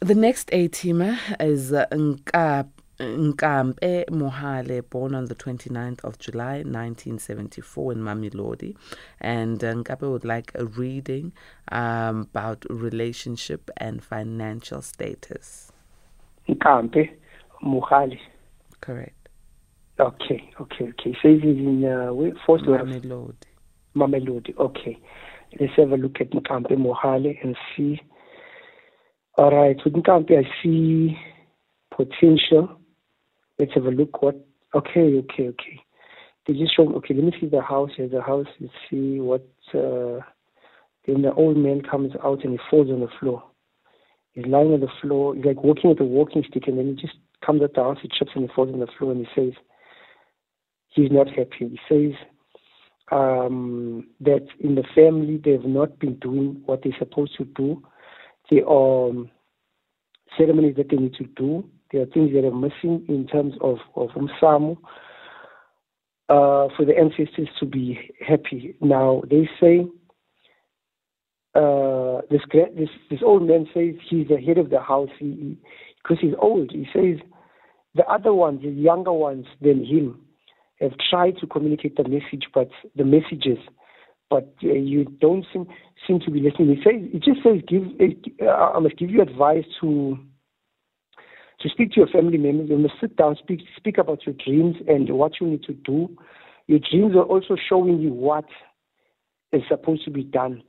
The 0.02 0.16
next 0.16 0.50
A-teamer 0.52 1.18
is 1.40 1.72
uh, 1.72 1.86
Nkap. 1.94 2.68
Nkampe 3.00 4.06
Mohale, 4.10 4.90
born 4.90 5.16
on 5.16 5.26
the 5.26 5.36
29th 5.36 6.04
of 6.06 6.18
July 6.18 6.58
1974 6.58 7.92
in 7.94 8.00
Mamelodi. 8.00 8.76
And 9.20 9.64
uh, 9.64 9.74
Nkampe 9.74 10.10
would 10.10 10.26
like 10.26 10.52
a 10.56 10.66
reading 10.66 11.34
um, 11.72 12.22
about 12.22 12.66
relationship 12.70 13.70
and 13.78 14.04
financial 14.04 14.82
status. 14.82 15.72
Nkampe 16.48 17.12
Mohale. 17.64 18.20
Correct. 18.82 19.30
Okay, 20.00 20.52
okay, 20.60 20.90
okay. 20.90 21.18
So 21.22 21.30
he's 21.30 21.44
in 21.44 21.84
uh, 21.86 22.12
Force 22.46 22.62
Mamelodi. 22.64 23.34
Mamelodi, 23.96 24.58
okay. 24.58 24.98
Let's 25.60 25.74
have 25.78 25.92
a 25.92 25.98
look 25.98 26.20
at 26.20 26.32
Nkampe 26.32 26.72
Mohale 26.72 27.38
and 27.44 27.56
see. 27.76 28.02
All 29.38 29.52
right, 29.52 29.78
with 29.84 29.94
Nkampe, 29.94 30.38
I 30.38 30.48
see 30.64 31.18
potential. 31.96 32.78
Let's 33.60 33.74
have 33.74 33.86
a 33.86 33.92
look. 33.92 34.22
What? 34.22 34.36
Okay, 34.74 35.18
okay, 35.20 35.48
okay. 35.50 35.80
They 36.48 36.54
just 36.54 36.76
show. 36.76 36.94
Okay, 36.96 37.14
let 37.14 37.24
me 37.24 37.34
see 37.40 37.48
the 37.48 37.62
house. 37.62 37.92
Here's 37.96 38.12
the 38.12 38.22
house. 38.22 38.48
Let's 38.60 38.74
see 38.90 39.20
what. 39.20 39.48
Uh, 39.74 40.20
then 41.08 41.22
the 41.22 41.34
old 41.34 41.58
man 41.58 41.82
comes 41.82 42.14
out 42.24 42.44
and 42.44 42.54
he 42.54 42.60
falls 42.70 42.90
on 42.90 43.00
the 43.00 43.08
floor. 43.20 43.44
He's 44.32 44.46
lying 44.46 44.74
on 44.74 44.82
the 44.82 44.88
floor. 45.02 45.36
He's 45.36 45.46
like 45.46 45.64
walking 45.64 45.90
with 45.92 46.00
a 46.02 46.04
walking 46.04 46.44
stick, 46.50 46.68
and 46.68 46.78
then 46.78 46.88
he 46.88 46.94
just 46.96 47.16
comes 47.46 47.62
out 47.62 47.74
the 47.74 47.84
house. 47.84 47.98
He 48.02 48.10
trips 48.10 48.32
and 48.36 48.50
he 48.50 48.56
falls 48.56 48.74
on 48.74 48.80
the 48.80 48.88
floor, 48.98 49.12
and 49.12 49.26
he 49.26 49.42
says, 49.42 49.54
he's 50.90 51.12
not 51.12 51.28
happy. 51.28 51.78
He 51.78 51.80
says, 51.88 52.18
um, 53.12 54.08
that 54.22 54.48
in 54.60 54.76
the 54.76 54.84
family 54.96 55.40
they've 55.44 55.64
not 55.64 56.00
been 56.00 56.16
doing 56.16 56.62
what 56.66 56.84
they're 56.84 56.96
supposed 56.98 57.38
to 57.38 57.46
do. 57.46 57.84
There 58.50 58.68
are 58.68 59.10
um, 59.10 59.30
ceremonies 60.38 60.76
that 60.78 60.90
they 60.90 60.98
need 60.98 61.14
to 61.16 61.26
do. 61.36 61.70
There 61.92 62.02
are 62.02 62.06
things 62.08 62.34
that 62.34 62.46
are 62.46 62.52
missing 62.56 63.06
in 63.08 63.28
terms 63.28 63.54
of 63.62 63.78
of 63.96 64.10
umsamu 64.10 64.78
uh, 66.30 66.68
for 66.76 66.86
the 66.86 66.98
ancestors 66.98 67.50
to 67.60 67.66
be 67.66 68.12
happy. 68.26 68.76
Now 68.82 69.22
they 69.30 69.50
say 69.60 69.86
uh, 71.54 72.22
this 72.30 72.42
this 72.76 72.90
this 73.10 73.20
old 73.24 73.48
man 73.48 73.68
says 73.74 73.96
he's 74.10 74.28
the 74.28 74.38
head 74.38 74.58
of 74.58 74.70
the 74.70 74.80
house 74.80 75.10
because 75.20 76.18
he, 76.20 76.28
he's 76.28 76.36
old. 76.40 76.72
He 76.72 76.88
says 76.94 77.20
the 77.96 78.06
other 78.08 78.34
ones, 78.34 78.62
the 78.62 78.70
younger 78.70 79.14
ones 79.14 79.46
than 79.62 79.86
him, 79.86 80.20
have 80.82 80.92
tried 81.10 81.38
to 81.38 81.48
communicate 81.48 81.96
the 81.96 82.04
message, 82.04 82.48
but 82.54 82.70
the 82.96 83.06
messages, 83.06 83.58
but 84.30 84.54
uh, 84.64 84.74
you 84.74 85.06
don't 85.22 85.46
seem 85.54 85.66
seem 86.06 86.20
to 86.20 86.32
be 86.32 86.42
listening. 86.42 86.76
He 86.76 86.84
says 86.84 87.10
it 87.14 87.24
just 87.24 87.42
says 87.44 87.62
give. 87.68 87.84
Uh, 88.42 88.52
I 88.52 88.80
must 88.80 88.98
give 88.98 89.10
you 89.10 89.22
advice 89.22 89.64
to 89.82 90.18
to 91.66 91.72
speak 91.72 91.92
to 91.94 92.00
your 92.02 92.08
family 92.08 92.38
members. 92.38 92.70
You 92.70 92.78
must 92.78 92.94
sit 93.02 93.16
down, 93.18 93.36
speak 93.38 93.62
speak 93.76 93.98
about 93.98 94.26
your 94.26 94.36
dreams 94.36 94.76
and 94.88 95.10
what 95.10 95.42
you 95.42 95.48
need 95.48 95.64
to 95.64 95.74
do. 95.74 96.16
Your 96.68 96.80
dreams 96.80 97.16
are 97.16 97.24
also 97.24 97.56
showing 97.68 98.00
you 98.00 98.14
what 98.14 98.46
is 99.52 99.64
supposed 99.68 100.06
to 100.06 100.12
be 100.12 100.24
done. 100.24 100.62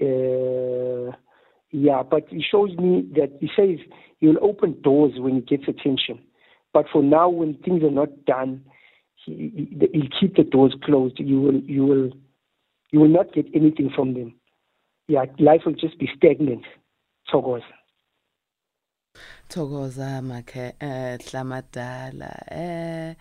Uh, 0.00 1.12
yeah, 1.72 2.02
but 2.02 2.26
it 2.30 2.42
shows 2.50 2.70
me 2.78 3.06
that 3.16 3.36
he 3.38 3.50
says 3.54 3.78
you'll 4.20 4.42
open 4.42 4.80
doors 4.80 5.12
when 5.18 5.34
he 5.34 5.40
gets 5.42 5.68
attention. 5.68 6.18
But 6.72 6.86
for 6.90 7.02
now, 7.02 7.28
when 7.28 7.54
things 7.58 7.82
are 7.82 7.90
not 7.90 8.24
done, 8.24 8.64
he, 9.26 9.68
he'll 9.92 10.20
keep 10.20 10.36
the 10.36 10.44
doors 10.44 10.74
closed. 10.82 11.18
You 11.18 11.40
will, 11.40 11.60
you 11.60 11.84
will, 11.84 12.10
you 12.92 13.00
will 13.00 13.08
not 13.08 13.34
get 13.34 13.46
anything 13.54 13.90
from 13.94 14.14
them. 14.14 14.34
Yeah, 15.06 15.24
life 15.38 15.62
will 15.66 15.74
just 15.74 15.98
be 15.98 16.08
stagnant. 16.16 16.64
Thokoza. 17.30 17.62
Thokoza 19.50 20.22
Make 20.22 20.76
uh, 20.80 21.18
Tlamadala. 21.18 22.34
Uh, 22.52 23.14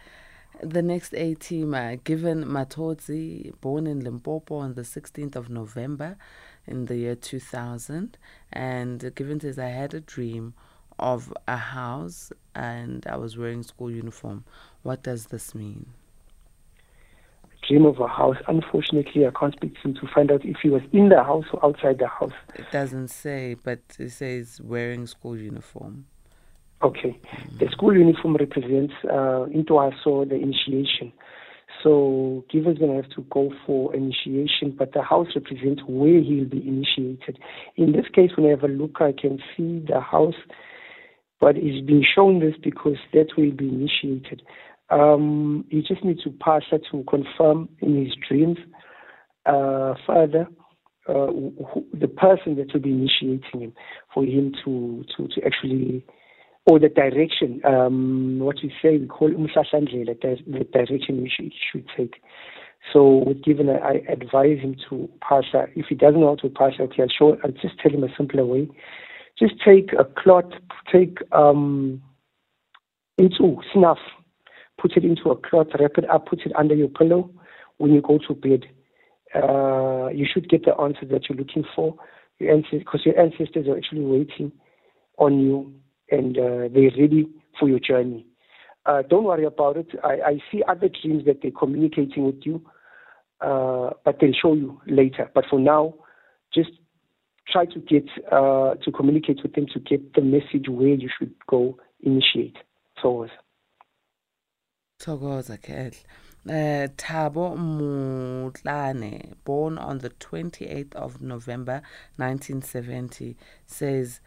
the 0.62 0.84
next 0.84 1.16
A 1.16 1.34
team, 1.34 1.74
uh, 1.74 1.96
given 2.04 2.46
Matodzi, 2.46 3.52
born 3.62 3.88
in 3.88 4.04
Limpopo 4.04 4.58
on 4.58 4.76
the 4.76 4.84
16th 4.84 5.36
of 5.36 5.50
November 5.50 6.18
in 6.68 6.86
the 6.86 6.98
year 6.98 7.16
2000, 7.16 8.16
and 8.54 9.12
given 9.16 9.40
this, 9.40 9.58
I 9.58 9.70
had 9.70 9.96
a 9.96 10.02
dream 10.02 10.54
of 11.00 11.34
a 11.48 11.58
house 11.58 12.32
and 12.54 13.08
I 13.08 13.18
was 13.18 13.36
wearing 13.36 13.64
school 13.64 13.90
uniform. 13.90 14.44
What 14.84 15.02
does 15.02 15.28
this 15.28 15.56
mean? 15.56 15.88
Dream 17.68 17.88
of 17.88 18.00
a 18.00 18.08
house. 18.08 18.38
Unfortunately, 18.48 19.26
I 19.26 19.32
can't 19.32 19.56
speak 19.56 19.74
to 19.82 19.88
him 19.88 19.96
to 19.96 20.08
find 20.14 20.32
out 20.32 20.46
if 20.46 20.58
he 20.62 20.70
was 20.70 20.84
in 20.94 21.10
the 21.10 21.24
house 21.24 21.46
or 21.54 21.66
outside 21.66 21.98
the 21.98 22.08
house. 22.08 22.34
It 22.54 22.66
doesn't 22.72 23.08
say, 23.08 23.56
but 23.56 23.80
it 23.98 24.12
says 24.12 24.62
wearing 24.62 25.08
school 25.08 25.36
uniform. 25.36 26.06
Okay. 26.82 27.20
The 27.60 27.68
school 27.72 27.94
uniform 27.94 28.36
represents 28.36 28.94
uh, 29.12 29.44
into 29.46 29.78
our 29.78 29.92
soul 30.04 30.26
the 30.26 30.36
initiation. 30.36 31.12
So 31.84 32.44
Giver's 32.50 32.78
going 32.78 32.92
to 32.92 33.02
have 33.02 33.12
to 33.16 33.22
go 33.30 33.54
for 33.66 33.96
initiation, 33.96 34.76
but 34.78 34.94
the 34.94 35.02
house 35.02 35.28
represents 35.36 35.82
where 35.88 36.20
he'll 36.20 36.46
be 36.46 36.68
initiated. 36.68 37.40
In 37.78 37.94
this 37.94 38.06
case, 38.14 38.32
when 38.36 38.48
I 38.48 38.50
have 38.50 38.64
a 38.64 38.68
look, 38.68 38.98
I 39.00 39.14
can 39.14 39.40
see 39.56 39.86
the 39.88 40.02
house 40.02 40.36
but 41.40 41.56
he's 41.56 41.84
been 41.86 42.04
shown 42.04 42.40
this 42.40 42.56
because 42.62 42.98
that 43.14 43.28
will 43.38 43.52
be 43.52 43.70
initiated. 43.70 44.44
Um, 44.90 45.66
he 45.70 45.82
just 45.82 46.04
needs 46.04 46.24
to 46.24 46.32
pass 46.32 46.64
that 46.72 46.82
to 46.92 47.04
confirm 47.04 47.70
in 47.80 48.06
his 48.06 48.16
dreams 48.28 48.58
uh, 49.46 49.94
further 50.06 50.48
uh, 51.08 51.28
who, 51.28 51.86
the 51.94 52.08
person 52.08 52.56
that 52.56 52.74
will 52.74 52.82
be 52.82 52.92
initiating 52.92 53.62
him 53.62 53.74
for 54.14 54.26
him 54.26 54.54
to, 54.66 55.06
to, 55.16 55.28
to 55.28 55.46
actually 55.46 56.04
or 56.66 56.80
the 56.80 56.90
direction, 56.90 57.62
um, 57.66 58.40
what 58.40 58.58
we 58.62 58.74
say, 58.82 58.98
we 58.98 59.08
call 59.08 59.30
umhlahlandlela, 59.30 60.20
the 60.22 60.64
direction 60.72 61.24
we 61.24 61.30
should, 61.30 61.52
should 61.72 61.86
take. 61.98 62.22
So 62.94 63.24
with 63.26 63.44
given, 63.44 63.70
I 63.70 64.02
advise 64.08 64.60
him 64.60 64.76
to 64.90 65.10
pass 65.22 65.44
that. 65.54 65.70
If 65.76 65.88
he 65.90 65.96
doesn't 65.96 66.20
know 66.20 66.30
how 66.30 66.48
to 66.48 66.50
pass 66.50 66.74
okay, 66.80 67.04
I'll, 67.04 67.10
show, 67.10 67.38
I'll 67.44 67.52
just 67.52 67.80
tell 67.80 67.92
him 67.92 68.04
a 68.04 68.16
simpler 68.16 68.46
way 68.46 68.70
just 69.40 69.54
take 69.66 69.92
a 69.94 70.04
cloth, 70.04 70.52
take 70.92 71.20
um, 71.32 72.02
into 73.18 73.62
snuff, 73.74 74.00
put 74.80 74.98
it 74.98 75.06
into 75.06 75.30
a 75.30 75.38
cloth, 75.38 75.68
wrap 75.80 75.98
it 75.98 76.10
up, 76.10 76.28
put 76.28 76.46
it 76.46 76.52
under 76.58 76.76
your 76.76 76.90
pillow 76.90 77.32
when 77.78 77.94
you 77.94 78.02
go 78.02 78.20
to 78.28 78.34
bed. 78.34 78.66
Uh, 79.34 80.10
you 80.10 80.28
should 80.32 80.50
get 80.50 80.66
the 80.66 80.76
answer 80.76 81.06
that 81.06 81.30
you're 81.30 81.38
looking 81.38 81.64
for, 81.76 81.96
because 82.40 83.06
your, 83.06 83.16
your 83.16 83.20
ancestors 83.20 83.68
are 83.68 83.78
actually 83.78 84.02
waiting 84.02 84.52
on 85.18 85.40
you 85.40 85.74
and 86.12 86.38
uh, 86.38 86.68
they're 86.74 86.92
ready 86.98 87.28
for 87.60 87.70
your 87.70 87.80
journey. 87.80 88.26
Uh, 88.86 89.02
don't 89.10 89.26
worry 89.26 89.46
about 89.46 89.78
it. 89.78 89.88
I, 90.04 90.14
I, 90.26 90.40
see 90.52 90.64
other 90.68 90.90
dreams 90.90 91.26
that 91.26 91.42
they're 91.42 91.52
communicating 91.52 92.26
with 92.26 92.42
you, 92.44 92.66
uh, 93.42 93.92
but 94.04 94.18
they'll 94.20 94.34
show 94.34 94.54
you 94.54 94.82
later. 94.88 95.30
But 95.34 95.46
for 95.50 95.60
now, 95.60 95.94
just 96.54 96.72
try 97.52 97.66
to 97.66 97.80
get 97.80 98.06
uh, 98.32 98.76
to 98.76 98.92
communicate 98.92 99.42
with 99.44 99.54
them 99.54 99.68
to 99.74 99.80
get 99.80 100.14
the 100.14 100.22
message 100.22 100.70
where 100.70 100.96
you 100.96 101.10
should 101.20 101.34
go 101.48 101.78
initiate. 102.02 102.58
Thokoza. 103.04 103.30
Thokoza 105.00 105.60
Khehla. 105.60 106.04
Uh, 106.48 106.88
Thabo 106.96 107.56
Mutlane, 107.58 109.34
born 109.44 109.78
on 109.78 110.00
the 110.00 110.10
28th 110.10 110.96
of 110.96 111.22
November 111.22 111.82
1970, 112.16 113.36
says, 113.66 114.22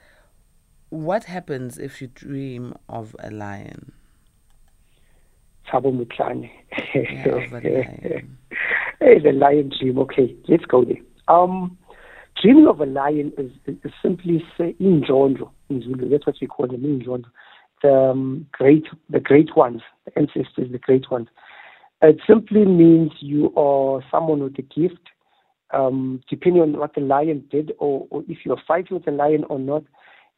what 0.92 1.24
happens 1.24 1.78
if 1.78 2.02
you 2.02 2.08
dream 2.08 2.74
of 2.86 3.16
a 3.18 3.30
lion? 3.30 3.92
Thabo 5.66 5.90
Mutlane. 5.90 6.50
Yeah, 6.94 7.28
of 7.28 7.52
a 7.52 7.60
lion. 7.60 8.38
hey, 9.00 9.18
the 9.18 9.32
lion 9.32 9.72
dream. 9.78 9.98
Okay, 10.00 10.36
let's 10.48 10.66
go 10.66 10.84
there. 10.84 10.98
Um, 11.28 11.78
dreaming 12.40 12.66
of 12.66 12.80
a 12.80 12.84
lion 12.84 13.32
is, 13.38 13.50
is, 13.66 13.76
is 13.84 13.92
simply 14.02 14.44
say 14.58 14.76
injondo 14.78 15.50
in 15.70 15.80
Zulu. 15.80 16.10
That's 16.10 16.26
what 16.26 16.36
we 16.42 16.46
call 16.46 16.66
them, 16.66 16.82
injondo. 16.82 17.24
The 17.82 17.94
um, 17.94 18.46
great, 18.52 18.84
the 19.08 19.18
great 19.18 19.56
ones, 19.56 19.80
the 20.04 20.18
ancestors, 20.18 20.70
the 20.70 20.78
great 20.78 21.10
ones. 21.10 21.28
It 22.02 22.20
simply 22.26 22.66
means 22.66 23.12
you 23.20 23.50
are 23.56 24.04
someone 24.10 24.42
with 24.42 24.58
a 24.58 24.62
gift. 24.62 25.08
Um, 25.70 26.20
depending 26.28 26.60
on 26.60 26.78
what 26.78 26.94
the 26.94 27.00
lion 27.00 27.46
did, 27.50 27.72
or, 27.78 28.06
or 28.10 28.22
if 28.28 28.44
you're 28.44 28.60
fighting 28.68 28.94
with 28.94 29.06
the 29.06 29.10
lion 29.10 29.44
or 29.48 29.58
not. 29.58 29.84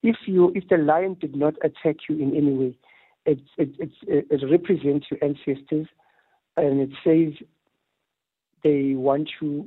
If 0.04 0.16
you, 0.26 0.52
if 0.54 0.68
the 0.68 0.76
lion 0.76 1.16
did 1.18 1.34
not 1.34 1.54
attack 1.64 1.96
you 2.10 2.18
in 2.18 2.36
any 2.36 2.52
way, 2.52 2.78
it, 3.24 3.40
it, 3.56 3.70
it, 3.78 4.26
it 4.30 4.50
represents 4.50 5.06
your 5.10 5.18
ancestors, 5.24 5.86
and 6.58 6.80
it 6.82 6.90
says 7.02 7.32
they 8.62 8.92
want 8.94 9.30
you 9.40 9.66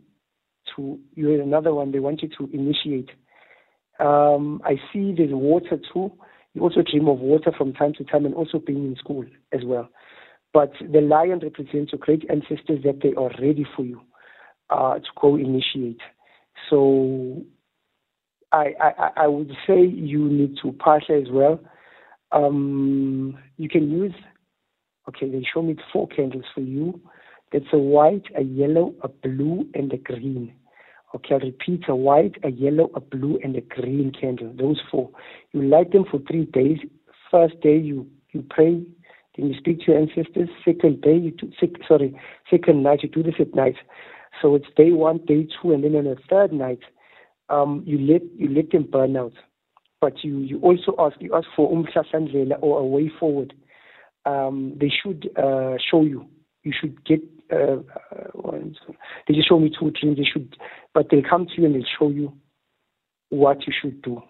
to, 0.75 0.99
you're 1.15 1.41
another 1.41 1.73
one, 1.73 1.91
they 1.91 1.97
want 1.99 2.21
you 2.21 2.29
to 2.37 2.49
initiate. 2.53 3.09
Um, 3.99 4.61
I 4.63 4.75
see 4.93 5.15
there's 5.17 5.33
water 5.33 5.79
too. 5.91 6.11
You 6.53 6.61
also 6.61 6.83
dream 6.83 7.07
of 7.07 7.17
water 7.17 7.51
from 7.57 7.73
time 7.73 7.93
to 7.97 8.03
time 8.03 8.27
and 8.27 8.35
also 8.35 8.59
being 8.59 8.85
in 8.85 8.95
school 8.95 9.25
as 9.51 9.61
well. 9.65 9.89
But 10.53 10.71
the 10.79 11.01
lion 11.01 11.39
represents 11.41 11.93
your 11.93 11.99
great 11.99 12.25
ancestors 12.29 12.83
that 12.83 12.99
they 13.01 13.13
are 13.15 13.31
ready 13.41 13.65
for 13.75 13.83
you 13.83 14.01
uh, 14.69 14.99
to 14.99 15.09
go 15.19 15.35
initiate. 15.35 16.01
So 16.69 17.43
I, 18.51 18.73
I, 18.79 19.09
I 19.17 19.27
would 19.27 19.51
say 19.65 19.85
you 19.85 20.25
need 20.29 20.57
to 20.63 20.71
pass 20.73 21.01
as 21.09 21.29
well. 21.29 21.59
Um, 22.31 23.37
you 23.57 23.69
can 23.69 23.89
use, 23.91 24.13
okay, 25.09 25.29
they 25.29 25.45
show 25.53 25.61
me 25.61 25.75
four 25.91 26.07
candles 26.07 26.45
for 26.53 26.61
you. 26.61 26.99
That's 27.51 27.65
a 27.71 27.77
white, 27.77 28.25
a 28.37 28.41
yellow, 28.41 28.93
a 29.01 29.07
blue, 29.07 29.67
and 29.73 29.91
a 29.93 29.97
green. 29.97 30.53
Okay, 31.15 31.35
I'll 31.35 31.39
repeat 31.39 31.83
a 31.87 31.95
white, 31.95 32.35
a 32.43 32.49
yellow, 32.49 32.91
a 32.93 32.99
blue, 32.99 33.39
and 33.43 33.55
a 33.55 33.61
green 33.61 34.11
candle. 34.11 34.53
Those 34.57 34.81
four. 34.91 35.09
You 35.53 35.61
light 35.63 35.91
them 35.93 36.05
for 36.09 36.19
three 36.27 36.45
days. 36.45 36.79
First 37.31 37.59
day 37.61 37.77
you, 37.77 38.07
you 38.31 38.43
pray, 38.49 38.83
then 39.37 39.47
you 39.47 39.57
speak 39.57 39.79
to 39.79 39.91
your 39.91 40.01
ancestors. 40.01 40.49
Second 40.65 41.01
day 41.01 41.15
you 41.15 41.31
do, 41.31 41.51
sec, 41.59 41.69
sorry, 41.87 42.19
second 42.49 42.83
night 42.83 43.03
you 43.03 43.09
do 43.09 43.23
this 43.23 43.35
at 43.39 43.55
night. 43.55 43.75
So 44.41 44.55
it's 44.55 44.67
day 44.75 44.91
one, 44.91 45.19
day 45.25 45.47
two, 45.61 45.71
and 45.71 45.83
then 45.83 45.95
on 45.95 46.03
the 46.03 46.17
third 46.29 46.51
night, 46.51 46.79
um, 47.49 47.83
you 47.85 47.97
let 47.97 48.21
you 48.37 48.49
let 48.49 48.71
them 48.71 48.87
burn 48.91 49.15
out. 49.17 49.33
But 49.99 50.23
you, 50.23 50.39
you 50.39 50.59
also 50.59 50.95
ask 50.99 51.15
you 51.19 51.33
ask 51.33 51.47
for 51.55 51.71
umhlahlandlela 51.71 52.59
or 52.61 52.79
a 52.79 52.85
way 52.85 53.11
forward. 53.19 53.53
Um, 54.25 54.77
they 54.79 54.91
should 55.03 55.29
uh, 55.37 55.77
show 55.89 56.03
you. 56.03 56.25
You 56.63 56.73
should 56.79 57.03
get. 57.05 57.21
Uh, 57.51 57.77
uh, 58.11 58.51
they 59.27 59.33
just 59.33 59.47
show 59.47 59.59
me 59.59 59.71
two 59.79 59.91
dreams. 59.91 60.17
They 60.17 60.25
should, 60.31 60.55
but 60.93 61.07
they'll 61.09 61.27
come 61.27 61.45
to 61.47 61.53
you 61.57 61.65
and 61.65 61.75
they'll 61.75 61.91
show 61.97 62.09
you 62.09 62.33
what 63.29 63.65
you 63.65 63.73
should 63.81 64.01
do 64.01 64.21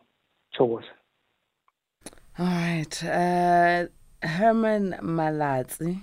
towards. 0.56 0.86
All 2.40 2.46
right. 2.46 3.04
Uh, 3.04 3.88
Herman 4.22 4.96
Malatsi, 5.02 6.02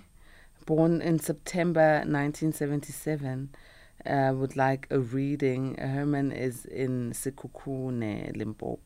born 0.67 1.01
in 1.01 1.19
September 1.19 1.99
1977, 1.99 3.51
uh, 4.07 4.33
would 4.35 4.57
like 4.57 4.87
a 4.91 4.99
reading. 4.99 5.77
Herman 5.77 6.33
is 6.33 6.65
in 6.67 7.13
Sekhukhune, 7.13 8.37
Limpopo. 8.37 8.81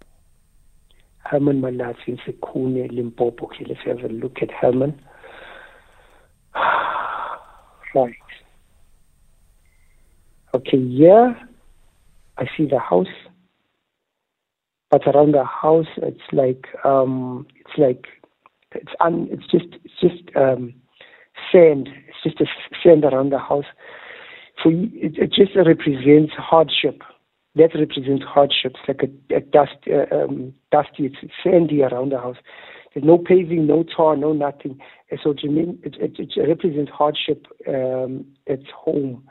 Herman 1.25 1.61
Malatsi 1.61 2.09
in 2.09 2.19
Sekhukhune, 2.19 2.91
Limpopo. 2.93 3.47
Okay, 3.47 3.65
let's 3.69 3.81
have 3.85 3.99
a 4.11 4.13
look 4.13 4.39
at 4.41 4.51
Herman. 4.51 5.01
right. 7.95 8.15
Okay, 10.55 10.79
yeah, 10.79 11.35
I 12.39 12.45
see 12.57 12.67
the 12.67 12.79
house, 12.79 13.07
but 14.91 15.07
around 15.07 15.33
the 15.33 15.45
house, 15.45 15.87
it's 15.99 16.23
like 16.33 16.67
um, 16.85 17.47
it's 17.57 17.77
like 17.77 18.07
it's 18.73 18.93
un, 19.01 19.29
it's 19.31 19.47
just 19.51 19.67
it's 19.85 20.01
just 20.01 20.37
um, 20.37 20.73
sand. 21.53 21.91
It's 22.09 22.23
just 22.23 22.41
a 22.41 22.47
sand 22.83 23.05
around 23.05 23.31
the 23.31 23.39
house. 23.39 23.67
For 24.63 24.73
you, 24.73 24.91
it, 24.95 25.19
it 25.19 25.33
just 25.33 25.57
represents 25.57 26.33
hardship. 26.37 27.03
That 27.55 27.71
represents 27.75 28.25
hardship. 28.25 28.75
It's 28.77 28.89
like 28.89 29.03
a, 29.03 29.37
a 29.37 29.41
dust, 29.41 29.77
uh, 29.91 30.15
um, 30.15 30.55
dusty. 30.71 31.07
It's 31.07 31.33
sandy 31.43 31.83
around 31.83 32.13
the 32.13 32.19
house. 32.19 32.37
There's 32.95 33.05
no 33.05 33.19
paving, 33.19 33.67
no 33.67 33.85
tar, 33.85 34.17
no 34.17 34.33
nothing. 34.33 34.79
And 35.11 35.21
so 35.23 35.31
it, 35.31 35.41
it, 35.43 36.19
it 36.19 36.49
represents 36.49 36.91
hardship 36.91 37.47
um, 37.67 38.25
at 38.49 38.65
home. 38.69 39.29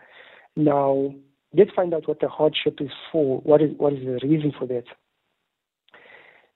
Now, 0.55 1.13
let's 1.53 1.71
find 1.75 1.93
out 1.93 2.07
what 2.07 2.19
the 2.19 2.29
hardship 2.29 2.77
is 2.79 2.91
for. 3.11 3.39
What 3.41 3.61
is 3.61 3.71
what 3.77 3.93
is 3.93 3.99
the 3.99 4.19
reason 4.27 4.53
for 4.57 4.67
that? 4.67 4.85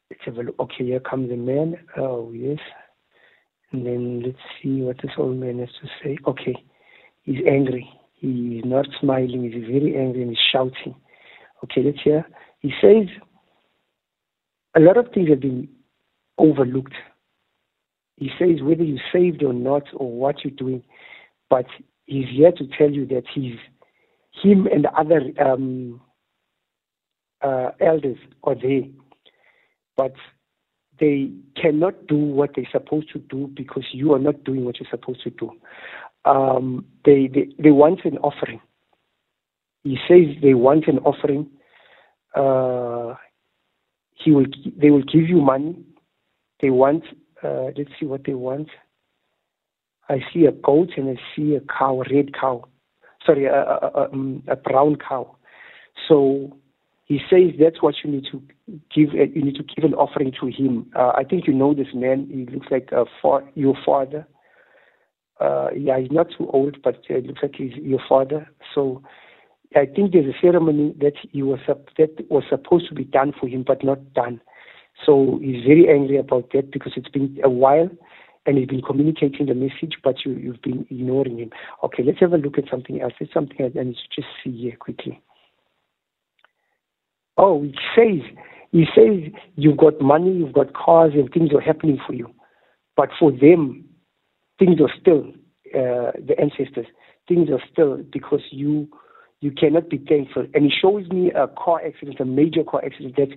Let's 0.09 0.23
have 0.25 0.37
a 0.37 0.43
look. 0.43 0.59
Okay, 0.59 0.85
here 0.85 0.99
comes 0.99 1.29
the 1.29 1.37
man. 1.37 1.77
Oh 1.97 2.31
yes. 2.33 2.59
And 3.71 3.85
then 3.85 4.23
let's 4.25 4.37
see 4.61 4.81
what 4.81 4.97
this 5.01 5.11
old 5.17 5.37
man 5.37 5.59
has 5.59 5.69
to 5.81 5.87
say. 6.03 6.17
Okay, 6.27 6.55
he's 7.23 7.39
angry. 7.47 7.89
He's 8.21 8.63
not 8.63 8.85
smiling. 8.99 9.51
He's 9.51 9.65
very 9.65 9.97
angry 9.97 10.21
and 10.21 10.29
he's 10.29 10.39
shouting. 10.51 10.95
Okay, 11.63 11.81
let's 11.83 12.01
hear. 12.03 12.25
He 12.59 12.71
says 12.79 13.07
a 14.75 14.79
lot 14.79 14.97
of 14.97 15.11
things 15.11 15.29
have 15.29 15.39
been 15.39 15.67
overlooked. 16.37 16.93
He 18.17 18.29
says 18.37 18.61
whether 18.61 18.83
you 18.83 18.99
saved 19.11 19.43
or 19.43 19.53
not 19.53 19.83
or 19.95 20.11
what 20.11 20.43
you're 20.43 20.51
doing, 20.55 20.83
but 21.49 21.65
he's 22.05 22.27
here 22.31 22.51
to 22.51 22.67
tell 22.77 22.91
you 22.91 23.07
that 23.07 23.23
he's 23.33 23.55
him 24.31 24.67
and 24.67 24.85
the 24.85 24.91
other 24.91 25.21
um, 25.43 25.99
uh, 27.41 27.71
elders 27.79 28.17
are 28.43 28.55
there, 28.55 28.83
but 29.97 30.13
they 30.99 31.31
cannot 31.59 32.05
do 32.05 32.15
what 32.15 32.51
they're 32.55 32.69
supposed 32.71 33.11
to 33.13 33.19
do 33.19 33.47
because 33.55 33.85
you 33.91 34.13
are 34.13 34.19
not 34.19 34.43
doing 34.43 34.63
what 34.63 34.79
you're 34.79 34.89
supposed 34.89 35.23
to 35.23 35.31
do. 35.31 35.51
Um, 36.25 36.85
they, 37.03 37.27
they 37.27 37.49
they 37.57 37.71
want 37.71 38.05
an 38.05 38.17
offering. 38.19 38.61
He 39.83 39.97
says 40.07 40.35
they 40.41 40.53
want 40.53 40.87
an 40.87 40.99
offering. 40.99 41.49
Uh, 42.35 43.15
he 44.13 44.31
will 44.31 44.45
they 44.77 44.91
will 44.91 45.03
give 45.03 45.27
you 45.27 45.41
money. 45.41 45.83
They 46.61 46.69
want 46.69 47.03
uh, 47.43 47.69
let's 47.75 47.89
see 47.99 48.05
what 48.05 48.23
they 48.25 48.35
want. 48.35 48.69
I 50.09 50.19
see 50.33 50.45
a 50.45 50.51
goat 50.51 50.89
and 50.97 51.09
I 51.09 51.21
see 51.35 51.55
a 51.55 51.61
cow, 51.61 52.01
a 52.01 52.13
red 52.13 52.33
cow. 52.33 52.65
Sorry, 53.25 53.45
a, 53.45 53.53
a, 53.53 53.91
a, 53.95 54.09
um, 54.11 54.43
a 54.47 54.55
brown 54.55 54.97
cow. 54.97 55.35
So 56.07 56.55
he 57.05 57.19
says 57.29 57.51
that's 57.59 57.81
what 57.81 57.95
you 58.03 58.11
need 58.11 58.25
to 58.31 58.41
give. 58.93 59.09
Uh, 59.09 59.23
you 59.33 59.43
need 59.43 59.55
to 59.55 59.63
give 59.63 59.83
an 59.85 59.93
offering 59.93 60.31
to 60.39 60.47
him. 60.47 60.91
Uh, 60.95 61.11
I 61.15 61.23
think 61.23 61.47
you 61.47 61.53
know 61.53 61.73
this 61.73 61.93
man. 61.93 62.27
He 62.31 62.45
looks 62.53 62.67
like 62.71 62.89
a 62.91 63.05
fa- 63.21 63.47
your 63.55 63.75
father. 63.85 64.27
Uh, 65.41 65.69
yeah, 65.75 65.99
he's 65.99 66.11
not 66.11 66.27
too 66.37 66.47
old, 66.51 66.81
but 66.83 66.97
uh, 67.09 67.15
it 67.15 67.25
looks 67.25 67.39
like 67.41 67.55
he's 67.55 67.73
your 67.73 67.99
father. 68.07 68.47
So 68.75 69.01
I 69.75 69.85
think 69.85 70.11
there's 70.11 70.33
a 70.33 70.39
ceremony 70.39 70.93
that 70.99 71.13
he 71.31 71.41
was 71.41 71.59
that 71.67 72.25
was 72.29 72.43
supposed 72.49 72.87
to 72.89 72.95
be 72.95 73.05
done 73.05 73.33
for 73.39 73.47
him, 73.47 73.63
but 73.65 73.83
not 73.83 74.13
done. 74.13 74.39
So 75.03 75.39
he's 75.41 75.65
very 75.65 75.89
angry 75.89 76.17
about 76.17 76.51
that 76.53 76.71
because 76.71 76.93
it's 76.95 77.09
been 77.09 77.39
a 77.43 77.49
while 77.49 77.89
and 78.45 78.57
he's 78.57 78.67
been 78.67 78.81
communicating 78.81 79.47
the 79.47 79.55
message, 79.55 79.97
but 80.03 80.25
you, 80.25 80.33
you've 80.33 80.61
been 80.61 80.85
ignoring 80.89 81.39
him. 81.39 81.51
Okay, 81.83 82.03
let's 82.03 82.19
have 82.19 82.33
a 82.33 82.37
look 82.37 82.57
at 82.57 82.69
something 82.69 83.01
else. 83.01 83.13
There's 83.19 83.33
something 83.33 83.57
need 83.59 83.73
to 83.73 84.21
just 84.21 84.27
see 84.43 84.55
here 84.55 84.75
quickly. 84.79 85.21
Oh, 87.37 87.63
it 87.63 87.75
says, 87.95 88.29
he 88.71 88.85
says 88.95 89.31
you've 89.55 89.77
got 89.77 90.01
money, 90.01 90.31
you've 90.33 90.53
got 90.53 90.73
cars, 90.73 91.13
and 91.15 91.31
things 91.31 91.51
are 91.53 91.61
happening 91.61 91.99
for 92.05 92.13
you. 92.13 92.29
But 92.95 93.09
for 93.19 93.31
them, 93.31 93.85
things 94.61 94.79
are 94.79 94.93
still, 94.99 95.23
uh, 95.73 96.11
the 96.29 96.35
ancestors, 96.39 96.85
things 97.27 97.49
are 97.49 97.61
still 97.71 97.97
because 97.97 98.41
you 98.51 98.87
you 99.39 99.51
cannot 99.51 99.89
be 99.89 99.97
thankful. 99.97 100.45
And 100.53 100.65
he 100.65 100.71
shows 100.71 101.09
me 101.09 101.31
a 101.31 101.47
car 101.47 101.81
accident, 101.83 102.19
a 102.19 102.25
major 102.25 102.63
car 102.63 102.85
accident 102.85 103.15
that 103.15 103.29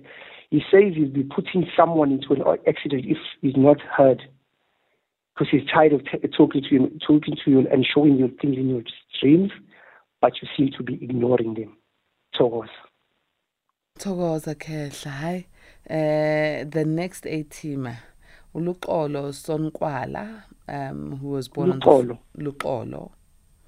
he 0.51 0.61
says 0.71 0.93
he'll 0.95 1.09
be 1.09 1.23
putting 1.23 1.65
someone 1.75 2.11
into 2.11 2.33
an 2.33 2.43
accident 2.67 3.05
if 3.07 3.17
he's 3.41 3.57
not 3.57 3.81
heard. 3.81 4.21
Because 5.33 5.47
he's 5.51 5.67
tired 5.73 5.93
of 5.93 6.01
t- 6.05 6.27
talking 6.37 6.61
to 6.61 6.75
you, 6.75 6.99
talking 7.05 7.35
to 7.43 7.51
you 7.51 7.67
and 7.71 7.85
showing 7.91 8.17
you 8.17 8.27
things 8.39 8.55
in 8.55 8.69
your 8.69 8.83
dreams, 9.19 9.51
but 10.21 10.33
you 10.41 10.47
seem 10.55 10.69
to 10.77 10.83
be 10.83 10.93
ignoring 11.03 11.55
them. 11.55 11.75
Thokoza 13.99 14.55
Khehla. 14.55 15.09
Hi. 15.09 15.47
Uh, 15.89 16.65
the 16.69 16.83
next 16.85 17.25
eight 17.25 17.49
teamer, 17.49 17.97
Uluxolo 18.55 19.33
Sonkwala, 19.33 20.43
um, 20.69 21.17
who 21.17 21.27
was 21.27 21.49
born 21.49 21.73
on 21.73 21.79
the 21.79 22.17
Luxolo. 22.37 23.11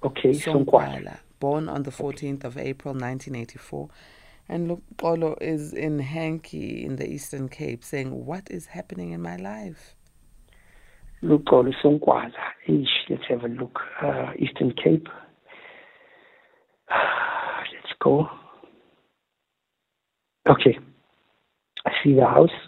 Okay, 0.02 0.30
Sonkwala. 0.30 1.18
born 1.38 1.68
on 1.68 1.82
the 1.82 1.90
14th 1.90 2.44
of 2.44 2.56
April 2.56 2.94
1984, 2.94 3.88
And 4.48 4.68
look, 4.68 4.82
Polo 4.96 5.36
is 5.42 5.74
in 5.74 5.98
Hankey 5.98 6.84
in 6.84 6.96
the 6.96 7.06
Eastern 7.06 7.50
Cape 7.50 7.84
saying, 7.84 8.24
What 8.24 8.50
is 8.50 8.66
happening 8.66 9.12
in 9.12 9.20
my 9.20 9.36
life? 9.36 9.94
Luxolo 11.22 11.72
Sonkwaza. 11.82 12.32
Let's 13.10 13.24
have 13.28 13.44
a 13.44 13.48
look. 13.48 13.78
Uh, 14.00 14.32
Eastern 14.38 14.72
Cape. 14.72 15.06
Let's 16.90 17.92
go. 18.00 18.26
Okay. 20.48 20.78
I 21.84 21.90
see 22.02 22.14
the 22.14 22.24
house. 22.24 22.67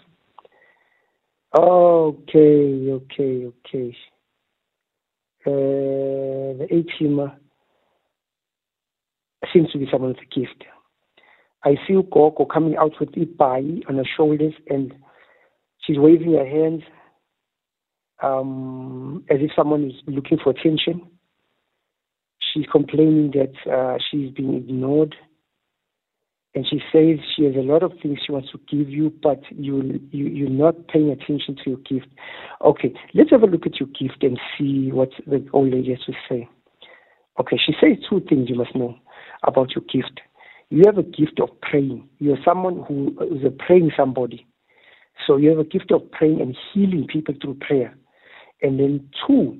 Okay, 1.53 2.91
okay, 2.91 3.45
okay. 3.45 3.97
Uh, 5.45 6.57
the 6.59 6.67
A-teamer 6.69 7.35
seems 9.51 9.69
to 9.71 9.77
be 9.77 9.87
someone's 9.91 10.17
gift. 10.33 10.63
I 11.63 11.75
see 11.87 11.93
Gogo 11.93 12.45
coming 12.45 12.77
out 12.77 12.93
with 12.99 13.11
Ibai 13.11 13.81
on 13.89 13.97
her 13.97 14.03
shoulders 14.15 14.53
and 14.69 14.93
she's 15.81 15.97
waving 15.99 16.33
her 16.33 16.45
hands 16.45 16.83
um, 18.23 19.23
as 19.29 19.39
if 19.41 19.51
someone 19.55 19.85
is 19.85 19.93
looking 20.07 20.37
for 20.43 20.51
attention. 20.51 21.01
She's 22.53 22.65
complaining 22.71 23.31
that 23.31 23.71
uh, 23.71 23.97
she's 24.09 24.31
being 24.31 24.55
ignored. 24.55 25.15
And 26.53 26.65
she 26.69 26.81
says 26.91 27.19
she 27.35 27.45
has 27.45 27.55
a 27.55 27.59
lot 27.59 27.81
of 27.81 27.93
things 28.01 28.19
she 28.25 28.31
wants 28.31 28.51
to 28.51 28.59
give 28.69 28.89
you, 28.89 29.13
but 29.23 29.41
you, 29.51 30.01
you, 30.11 30.25
you're 30.27 30.49
not 30.49 30.87
paying 30.89 31.09
attention 31.09 31.55
to 31.63 31.69
your 31.69 31.79
gift. 31.79 32.07
Okay, 32.61 32.93
let's 33.13 33.31
have 33.31 33.43
a 33.43 33.45
look 33.45 33.65
at 33.65 33.79
your 33.79 33.87
gift 33.87 34.21
and 34.21 34.37
see 34.57 34.91
what 34.91 35.09
the 35.25 35.47
old 35.53 35.71
lady 35.71 35.91
has 35.91 36.03
to 36.05 36.13
say. 36.27 36.49
Okay, 37.39 37.57
she 37.57 37.73
says 37.79 37.97
two 38.09 38.19
things 38.27 38.49
you 38.49 38.55
must 38.55 38.75
know 38.75 38.97
about 39.43 39.69
your 39.73 39.83
gift. 39.91 40.19
You 40.69 40.83
have 40.85 40.97
a 40.97 41.03
gift 41.03 41.39
of 41.41 41.49
praying. 41.61 42.07
You're 42.19 42.37
someone 42.43 42.83
who 42.85 43.15
is 43.33 43.45
a 43.45 43.51
praying 43.51 43.91
somebody. 43.95 44.45
So 45.25 45.37
you 45.37 45.49
have 45.49 45.59
a 45.59 45.63
gift 45.63 45.91
of 45.91 46.09
praying 46.11 46.41
and 46.41 46.57
healing 46.73 47.07
people 47.07 47.33
through 47.41 47.55
prayer. 47.55 47.95
And 48.61 48.79
then 48.79 49.09
two, 49.25 49.57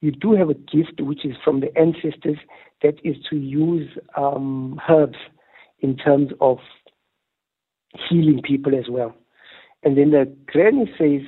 you 0.00 0.10
do 0.10 0.32
have 0.34 0.50
a 0.50 0.54
gift 0.54 1.00
which 1.00 1.24
is 1.24 1.36
from 1.44 1.60
the 1.60 1.76
ancestors 1.78 2.38
that 2.82 2.94
is 3.04 3.16
to 3.30 3.36
use 3.36 3.88
um, 4.16 4.80
herbs 4.88 5.18
in 5.82 5.96
terms 5.96 6.30
of 6.40 6.58
healing 8.08 8.40
people 8.42 8.74
as 8.74 8.88
well. 8.88 9.14
And 9.82 9.98
then 9.98 10.12
the 10.12 10.32
granny 10.46 10.86
says 10.96 11.22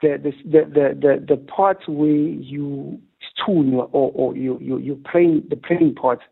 the 0.00 0.16
the 0.22 0.32
the 0.44 0.94
the, 1.00 1.26
the 1.28 1.36
parts 1.36 1.82
where 1.86 2.08
you 2.08 3.00
tune 3.44 3.74
or, 3.74 3.88
or 3.92 4.36
you, 4.36 4.58
you 4.60 4.78
you 4.78 5.00
praying 5.04 5.44
the 5.50 5.56
praying 5.56 5.96
parts, 5.96 6.22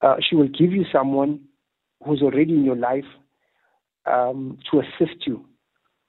uh, 0.00 0.16
she 0.26 0.36
will 0.36 0.48
give 0.48 0.72
you 0.72 0.84
someone 0.92 1.40
who's 2.04 2.22
already 2.22 2.54
in 2.54 2.64
your 2.64 2.76
life 2.76 3.04
um, 4.06 4.58
to 4.70 4.80
assist 4.80 5.26
you 5.26 5.44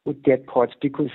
with 0.05 0.23
that 0.23 0.45
part 0.45 0.75
because 0.81 1.09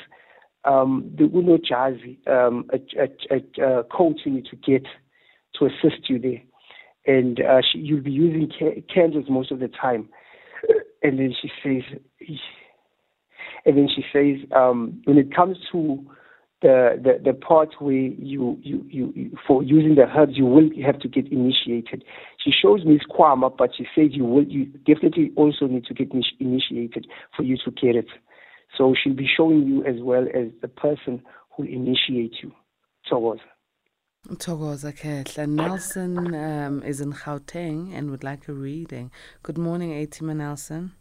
um, 0.64 1.10
the 1.16 1.24
Uno 1.24 1.56
Jazzy, 1.58 2.18
um, 2.28 2.68
a, 2.72 2.78
a, 3.00 3.36
a, 3.36 3.78
a 3.80 3.84
coach 3.84 4.20
you 4.24 4.32
need 4.32 4.46
to 4.46 4.56
get 4.56 4.84
to 5.54 5.66
assist 5.66 6.08
you 6.08 6.18
there 6.18 6.42
and 7.06 7.40
uh, 7.40 7.60
she, 7.70 7.78
you'll 7.78 8.02
be 8.02 8.10
using 8.10 8.50
ca- 8.58 8.82
candles 8.92 9.26
most 9.28 9.50
of 9.50 9.60
the 9.60 9.68
time. 9.68 10.08
And 11.04 11.18
then 11.18 11.34
she 11.42 11.50
says, 11.64 11.82
and 13.66 13.76
then 13.76 13.88
she 13.92 14.04
says, 14.12 14.48
um, 14.54 15.02
when 15.04 15.18
it 15.18 15.34
comes 15.34 15.56
to 15.72 15.98
the, 16.62 17.00
the, 17.02 17.32
the 17.32 17.36
part 17.36 17.70
where 17.80 17.92
you, 17.92 18.56
you, 18.62 18.86
you, 18.88 19.12
you, 19.16 19.36
for 19.46 19.64
using 19.64 19.96
the 19.96 20.02
herbs, 20.16 20.34
you 20.36 20.46
will 20.46 20.70
have 20.84 21.00
to 21.00 21.08
get 21.08 21.30
initiated. 21.32 22.04
She 22.38 22.52
shows 22.52 22.84
me 22.84 23.00
squama, 23.00 23.54
but 23.54 23.70
she 23.76 23.84
says 23.96 24.10
you 24.12 24.24
will, 24.24 24.44
you 24.44 24.66
definitely 24.86 25.32
also 25.34 25.66
need 25.66 25.84
to 25.86 25.94
get 25.94 26.12
initiated 26.38 27.08
for 27.36 27.42
you 27.42 27.56
to 27.64 27.70
get 27.72 27.96
it. 27.96 28.06
So 28.78 28.94
she'll 28.94 29.14
be 29.14 29.28
showing 29.36 29.66
you 29.66 29.84
as 29.84 29.96
well 30.00 30.26
as 30.34 30.48
the 30.60 30.68
person 30.68 31.20
who 31.56 31.64
initiates 31.64 32.36
you 32.42 32.52
towards. 33.08 33.42
Thokoza 34.28 34.92
Khehla. 34.92 35.48
Nelson 35.48 36.34
um, 36.34 36.82
is 36.84 37.00
in 37.00 37.12
Gauteng 37.12 37.92
and 37.92 38.10
would 38.10 38.22
like 38.22 38.46
a 38.48 38.52
reading. 38.52 39.10
Good 39.42 39.58
morning, 39.58 39.90
Atima 39.90 40.36
Nelson. 40.36 40.92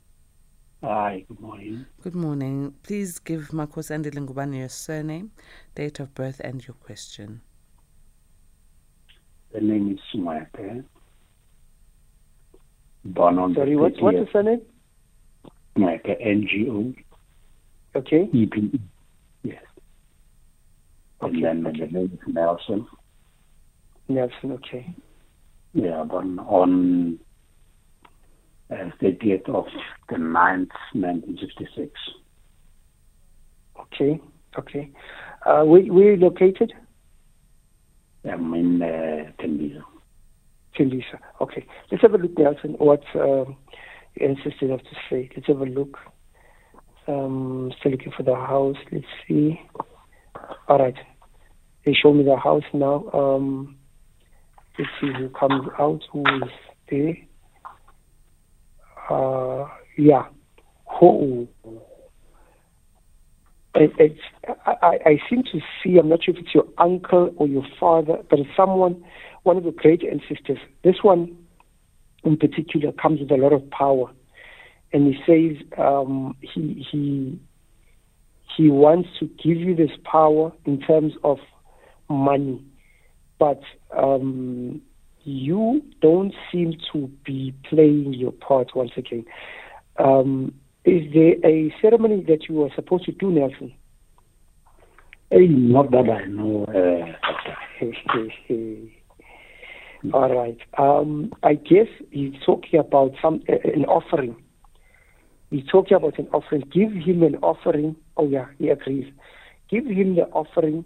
Hi, 0.84 1.24
good 1.28 1.40
morning. 1.40 1.86
Good 2.02 2.16
morning. 2.16 2.74
Please 2.82 3.20
give 3.20 3.50
Makos 3.50 3.92
and 3.92 4.06
Lingubani 4.06 4.58
your 4.58 4.70
surname, 4.70 5.32
date 5.76 6.00
of 6.00 6.16
birth, 6.16 6.42
and 6.44 6.66
your 6.68 6.74
question. 6.74 7.42
The 9.54 9.62
name 9.62 9.92
is 9.92 10.00
Sumayate. 10.12 10.84
Born 13.06 13.38
on 13.38 13.54
Sorry, 13.54 13.76
what, 13.76 13.94
what's 14.02 14.18
the 14.18 14.28
surname? 14.34 14.62
Sumayate, 15.78 16.18
N-G-O. 16.20 16.94
Okay. 17.96 18.28
E-P-E. 18.34 18.82
Yes. 19.44 19.64
Okay, 21.22 21.44
and 21.44 21.64
then 21.64 21.74
the 21.78 21.86
name 21.86 22.12
is 22.20 22.34
Nelson. 22.34 22.88
Nelson, 24.16 24.52
okay. 24.54 24.96
Yeah, 25.74 26.04
born 26.04 26.40
on 26.40 27.20
uh, 28.72 28.90
30th 29.02 29.50
of 29.50 29.66
the 30.10 30.16
9th, 30.16 30.70
1966. 30.94 31.92
Okay, 33.80 34.22
okay. 34.58 34.92
Uh, 35.46 35.64
where, 35.64 35.82
where 35.84 36.08
are 36.08 36.14
you 36.14 36.18
located? 36.18 36.74
I'm 38.30 38.54
in 38.54 38.82
uh, 38.82 39.32
Tembisa. 39.42 39.82
Tembisa. 40.78 41.20
Okay. 41.40 41.66
Let's 41.92 42.02
have 42.04 42.14
a 42.14 42.18
look, 42.18 42.38
Nelson, 42.38 42.76
what 42.78 43.04
um, 43.16 43.58
your 44.16 44.30
ancestors 44.30 44.70
have 44.70 44.80
to 44.80 44.96
say. 45.10 45.30
Let's 45.36 45.48
have 45.48 45.62
a 45.62 45.66
look. 45.66 45.98
Um, 47.08 47.72
still 47.80 47.92
looking 47.94 48.12
for 48.16 48.24
the 48.24 48.36
house. 48.36 48.78
Let's 48.92 49.06
see. 49.28 49.60
All 50.68 50.78
right. 50.78 50.96
They 51.86 51.94
show 51.94 52.14
me 52.14 52.24
the 52.24 52.38
house 52.38 52.64
now. 52.74 53.10
Um, 53.12 53.78
who 55.00 55.30
comes 55.30 55.68
out, 55.80 56.02
who 56.12 56.24
is 56.44 56.52
there. 56.90 57.18
Uh, 59.10 59.68
yeah. 59.98 60.26
Who? 61.00 61.48
It, 63.74 64.18
I, 64.66 64.98
I 65.06 65.20
seem 65.30 65.44
to 65.44 65.60
see, 65.84 65.98
I'm 65.98 66.10
not 66.10 66.24
sure 66.24 66.36
if 66.36 66.42
it's 66.42 66.54
your 66.54 66.68
uncle 66.78 67.34
or 67.38 67.48
your 67.48 67.66
father, 67.80 68.18
but 68.30 68.40
it's 68.40 68.50
someone, 68.56 69.04
one 69.44 69.58
of 69.58 69.64
the 69.64 69.72
great 69.72 70.04
ancestors. 70.04 70.58
This 70.84 70.98
one 71.02 71.38
in 72.24 72.38
particular 72.38 72.92
comes 72.92 73.22
with 73.22 73.32
a 73.32 73.38
lot 73.38 73.54
of 73.54 73.70
power. 73.70 74.12
And 74.94 75.08
he 75.08 75.22
says 75.26 75.66
um, 75.78 76.36
he, 76.42 76.86
he, 76.92 77.40
he 78.58 78.70
wants 78.70 79.10
to 79.20 79.26
give 79.26 79.58
you 79.58 79.76
this 79.76 79.92
power 80.04 80.52
in 80.66 80.82
terms 80.82 81.14
of 81.24 81.38
money, 82.10 82.64
but 83.42 83.64
um, 83.98 84.80
you 85.24 85.82
don't 86.00 86.32
seem 86.52 86.76
to 86.94 87.10
be 87.26 87.56
playing 87.68 88.14
your 88.14 88.32
part 88.32 88.76
once 88.76 88.92
again. 88.96 89.26
Um, 89.98 90.54
is 90.86 91.12
there 91.12 91.34
a 91.44 91.74
ceremony 91.82 92.24
that 92.28 92.48
you 92.48 92.62
are 92.62 92.70
supposed 92.76 93.06
to 93.06 93.14
do, 93.14 93.32
Nelson? 93.32 93.74
Hey, 95.32 95.48
not 95.48 95.90
that 95.90 96.08
I 96.08 96.26
know. 96.26 96.66
Uh, 96.66 97.14
All 100.14 100.36
right. 100.36 100.60
Um, 100.78 101.34
I 101.42 101.56
guess 101.56 101.88
he's 102.12 102.36
talking 102.46 102.80
about 102.80 103.14
some 103.24 103.42
uh, 103.50 103.56
an 103.64 103.86
offering. 103.86 104.36
He's 105.50 105.66
talking 105.66 105.98
about 105.98 106.20
an 106.20 106.28
offering. 106.32 106.62
Give 106.72 106.92
him 106.92 107.24
an 107.24 107.38
offering. 107.38 107.96
Oh 108.18 108.28
yeah, 108.28 108.46
he 108.60 108.70
agrees. 108.70 109.12
Give 109.68 109.88
him 109.88 110.16
the 110.16 110.28
offering 110.28 110.86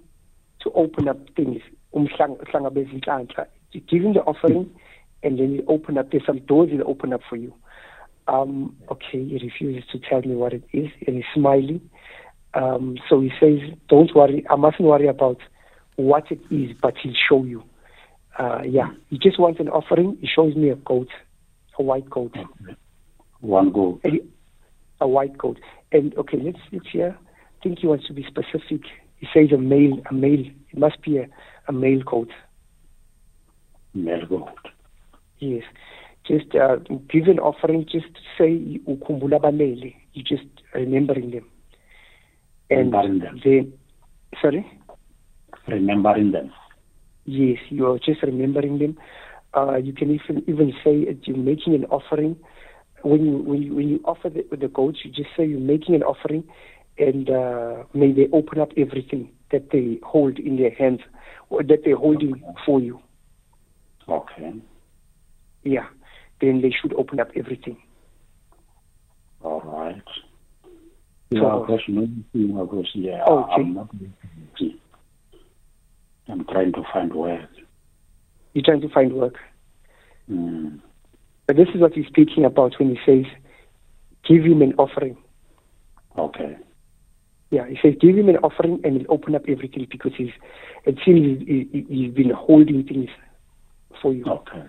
to 0.62 0.72
open 0.72 1.10
up 1.10 1.18
things. 1.36 1.62
Umhlanga 1.96 3.48
Give 3.90 4.04
him 4.04 4.14
the 4.14 4.22
offering, 4.22 4.70
and 5.24 5.40
then 5.40 5.56
he'll 5.56 5.72
open 5.72 5.98
up. 5.98 6.12
There's 6.12 6.26
some 6.26 6.40
doors 6.40 6.70
he'll 6.72 6.88
open 6.88 7.14
up 7.14 7.22
for 7.30 7.36
you. 7.36 7.54
Um, 8.28 8.76
okay, 8.90 9.24
he 9.24 9.40
refuses 9.42 9.88
to 9.92 10.00
tell 10.00 10.22
me 10.22 10.36
what 10.36 10.54
it 10.54 10.64
is, 10.74 10.90
and 11.06 11.18
he's 11.18 11.26
smiling. 11.34 11.82
Um, 12.54 12.98
so 13.10 13.20
he 13.22 13.32
says, 13.40 13.60
"Don't 13.90 14.16
worry. 14.16 14.46
I 14.50 14.56
mustn't 14.56 14.88
worry 14.88 15.08
about 15.08 15.38
what 15.98 16.32
it 16.32 16.40
is, 16.50 16.76
but 16.82 16.96
he'll 16.98 17.14
show 17.14 17.44
you." 17.44 17.64
Uh, 18.40 18.62
yeah, 18.66 18.90
he 19.10 19.18
just 19.18 19.40
wants 19.40 19.60
an 19.60 19.70
offering. 19.70 20.18
He 20.22 20.28
shows 20.28 20.56
me 20.56 20.70
a 20.70 20.76
goat, 20.76 21.10
a 21.78 21.84
white 21.84 22.10
goat. 22.10 22.36
One 23.42 23.72
goat. 23.72 24.02
He- 24.04 24.22
a 25.02 25.08
white 25.08 25.38
goat. 25.38 25.60
And 25.92 26.16
okay, 26.18 26.38
let's 26.42 26.60
let's 26.72 26.88
hear. 26.92 27.18
I 27.20 27.64
think 27.64 27.80
he 27.80 27.88
wants 27.88 28.08
to 28.08 28.14
be 28.14 28.24
specific. 28.24 28.82
He 29.18 29.28
says 29.34 29.52
a 29.52 29.58
male, 29.58 30.02
a 30.10 30.14
male. 30.14 30.46
It 30.72 30.78
must 30.78 31.02
be 31.02 31.18
a, 31.18 31.28
a 31.68 31.72
male 31.74 32.02
goat. 32.04 32.30
Male 33.94 34.26
goat. 34.28 34.50
Yes. 35.40 35.64
Just 36.28 36.56
uh, 36.56 36.78
give 37.10 37.28
an 37.28 37.40
offering. 37.40 37.86
Just 37.92 38.08
say 38.38 38.80
ukhumbula 38.88 39.40
balele. 39.40 39.96
You 40.14 40.24
just 40.24 40.46
remembering 40.74 41.32
them. 41.32 41.46
And 42.70 42.92
Remembering 42.94 43.20
them. 43.20 43.42
then, 43.44 43.74
sorry. 44.42 44.66
Remembering 45.68 46.32
them. 46.32 46.52
Yes, 47.26 47.60
you 47.70 47.86
are 47.88 48.00
just 48.00 48.22
remembering 48.24 48.80
them. 48.80 48.98
Uh, 49.56 49.78
you 49.78 49.94
can 49.94 50.12
even 50.12 50.44
even 50.48 50.74
say 50.84 51.06
that 51.06 51.28
you're 51.28 51.38
making 51.38 51.76
an 51.76 51.86
offering 51.86 52.36
when 53.04 53.24
you 53.26 53.38
when 53.38 53.62
you 53.62 53.76
when 53.76 53.88
you 53.88 54.00
offer 54.04 54.30
the, 54.30 54.44
the 54.56 54.68
goats, 54.68 55.00
you 55.04 55.12
just 55.12 55.30
say 55.38 55.46
you're 55.46 55.60
making 55.60 55.96
an 55.96 56.04
offering, 56.04 56.44
and 56.98 57.30
uh, 57.30 57.84
may 57.94 58.12
they 58.12 58.28
open 58.34 58.60
up 58.60 58.70
everything 58.78 59.30
that 59.52 59.72
they 59.72 60.00
hold 60.04 60.40
in 60.40 60.58
their 60.58 60.72
hands 60.72 61.02
or 61.50 61.64
that 61.64 61.80
they're 61.84 61.96
holding 61.98 62.44
for 62.66 62.80
you. 62.80 63.00
Okay. 64.08 64.54
Yeah, 65.64 65.88
then 66.42 66.62
they 66.62 66.72
should 66.72 66.94
open 66.94 67.20
up 67.20 67.30
everything. 67.36 67.78
All 69.44 69.62
right. 69.62 70.02
So- 71.34 71.66
Yeah, 71.70 71.78
maybe 71.88 72.24
because 72.34 72.90
yeah, 72.94 73.24
Okay. 73.26 73.54
I'm 73.54 73.74
not. 73.74 73.90
I'm 76.28 76.46
trying 76.46 76.74
to 76.74 76.84
find 76.92 77.14
work. 77.14 77.50
You're 78.54 78.64
trying 78.64 78.82
to 78.82 78.90
find 78.90 79.14
work. 79.14 79.36
Mm. 80.30 80.80
But 81.46 81.56
this 81.56 81.68
is 81.76 81.82
what 81.82 81.94
he's 81.94 82.08
speaking 82.08 82.46
about 82.46 82.74
when 82.80 82.96
he 82.96 83.00
says, 83.06 83.26
give 84.28 84.44
him 84.44 84.62
an 84.62 84.74
offering. 84.78 85.18
Okay. 86.18 86.58
Yeah, 87.52 87.68
he 87.68 87.78
says, 87.82 87.94
give 88.02 88.18
him 88.18 88.28
an 88.30 88.38
offering 88.38 88.82
and 88.84 88.98
he'll 88.98 89.12
open 89.12 89.36
up 89.36 89.44
everything 89.48 89.88
because 89.90 90.12
he's, 90.18 90.32
it 90.86 90.98
seems 91.06 91.40
he, 91.48 91.70
he, 91.72 91.86
he's 91.88 92.14
been 92.14 92.32
holding 92.32 92.84
things 92.84 93.10
for 94.02 94.14
you. 94.14 94.26
Okay. 94.26 94.64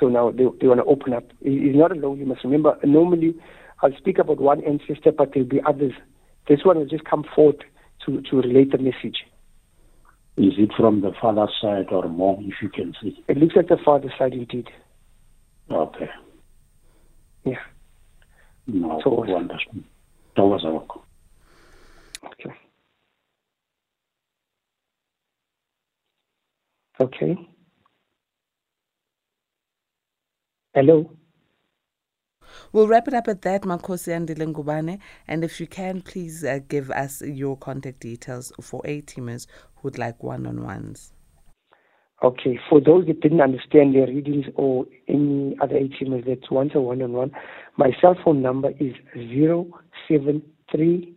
So 0.00 0.08
now 0.08 0.30
they, 0.32 0.44
they 0.60 0.66
want 0.66 0.80
to 0.80 0.84
open 0.86 1.12
up. 1.14 1.24
He- 1.40 1.60
He's 1.68 1.76
not 1.76 1.92
alone. 1.92 2.18
You 2.18 2.26
must 2.26 2.42
remember, 2.44 2.76
normally 2.82 3.34
I'll 3.82 3.96
speak 3.96 4.18
about 4.18 4.40
one 4.40 4.62
ancestor, 4.64 5.12
but 5.12 5.30
there'll 5.32 5.48
be 5.48 5.60
others. 5.66 5.92
This 6.48 6.60
one 6.64 6.76
will 6.78 6.86
just 6.86 7.04
come 7.04 7.24
forth 7.34 7.56
to, 8.04 8.20
to 8.22 8.36
relate 8.36 8.72
the 8.72 8.78
message. 8.78 9.18
Is 10.36 10.54
it 10.58 10.70
from 10.76 11.00
the 11.00 11.12
father's 11.22 11.54
side 11.62 11.86
or 11.92 12.08
more, 12.08 12.36
if 12.40 12.54
you 12.60 12.68
can 12.68 12.92
see? 13.00 13.22
It 13.28 13.36
looks 13.36 13.54
like 13.54 13.68
the 13.68 13.78
father 13.84 14.12
side 14.18 14.32
indeed. 14.32 14.68
Okay. 15.70 16.10
Yeah. 17.44 17.54
No, 18.66 19.00
So- 19.04 19.10
wonderful. 19.10 19.74
That 20.36 20.42
was 20.44 20.64
all. 20.64 21.03
Okay. 22.26 22.54
Okay. 27.00 27.36
Hello. 30.74 31.10
We'll 32.72 32.88
wrap 32.88 33.08
it 33.08 33.14
up 33.14 33.28
at 33.28 33.42
that, 33.42 33.62
Makosi 33.62 34.14
and 34.14 34.28
Ngubane. 34.28 34.98
And 35.26 35.44
if 35.44 35.60
you 35.60 35.66
can, 35.66 36.02
please 36.02 36.44
uh, 36.44 36.60
give 36.68 36.90
us 36.90 37.22
your 37.22 37.56
contact 37.56 38.00
details 38.00 38.52
for 38.60 38.80
A 38.84 39.02
teamers 39.02 39.46
who 39.76 39.82
would 39.84 39.98
like 39.98 40.22
one 40.22 40.46
on 40.46 40.62
ones. 40.62 41.12
Okay, 42.22 42.58
for 42.70 42.80
those 42.80 43.06
that 43.06 43.20
didn't 43.20 43.40
understand 43.40 43.94
their 43.94 44.06
readings 44.06 44.46
or 44.54 44.86
any 45.08 45.56
other 45.60 45.74
ATMs 45.74 46.24
that 46.24 46.50
want 46.50 46.74
a 46.74 46.80
one-on-one, 46.80 47.32
my 47.76 47.90
cell 48.00 48.16
phone 48.24 48.40
number 48.40 48.70
is 48.80 48.94
zero 49.14 49.66
seven 50.08 50.40
three 50.72 51.13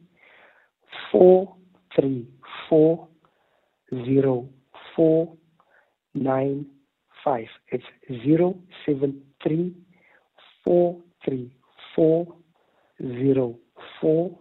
four 1.11 1.55
three 1.95 2.27
four 2.69 3.07
zero 4.05 4.49
four 4.95 5.33
nine 6.13 6.65
five. 7.23 7.47
It's 7.69 7.83
zero 8.23 8.57
seven 8.85 9.21
three 9.43 9.75
four 10.63 11.01
three 11.23 11.51
four 11.95 12.27
zero 13.01 13.57
four 14.01 14.37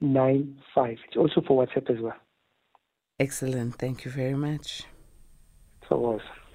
nine 0.00 0.58
five. 0.74 0.98
It's 1.08 1.16
also 1.16 1.40
for 1.46 1.66
WhatsApp 1.66 1.90
as 1.90 2.00
well. 2.00 2.16
Excellent. 3.18 3.74
Thank 3.76 4.04
you 4.04 4.10
very 4.10 4.34
much. 4.34 4.84
So 5.88 5.96
awesome. 5.96 6.45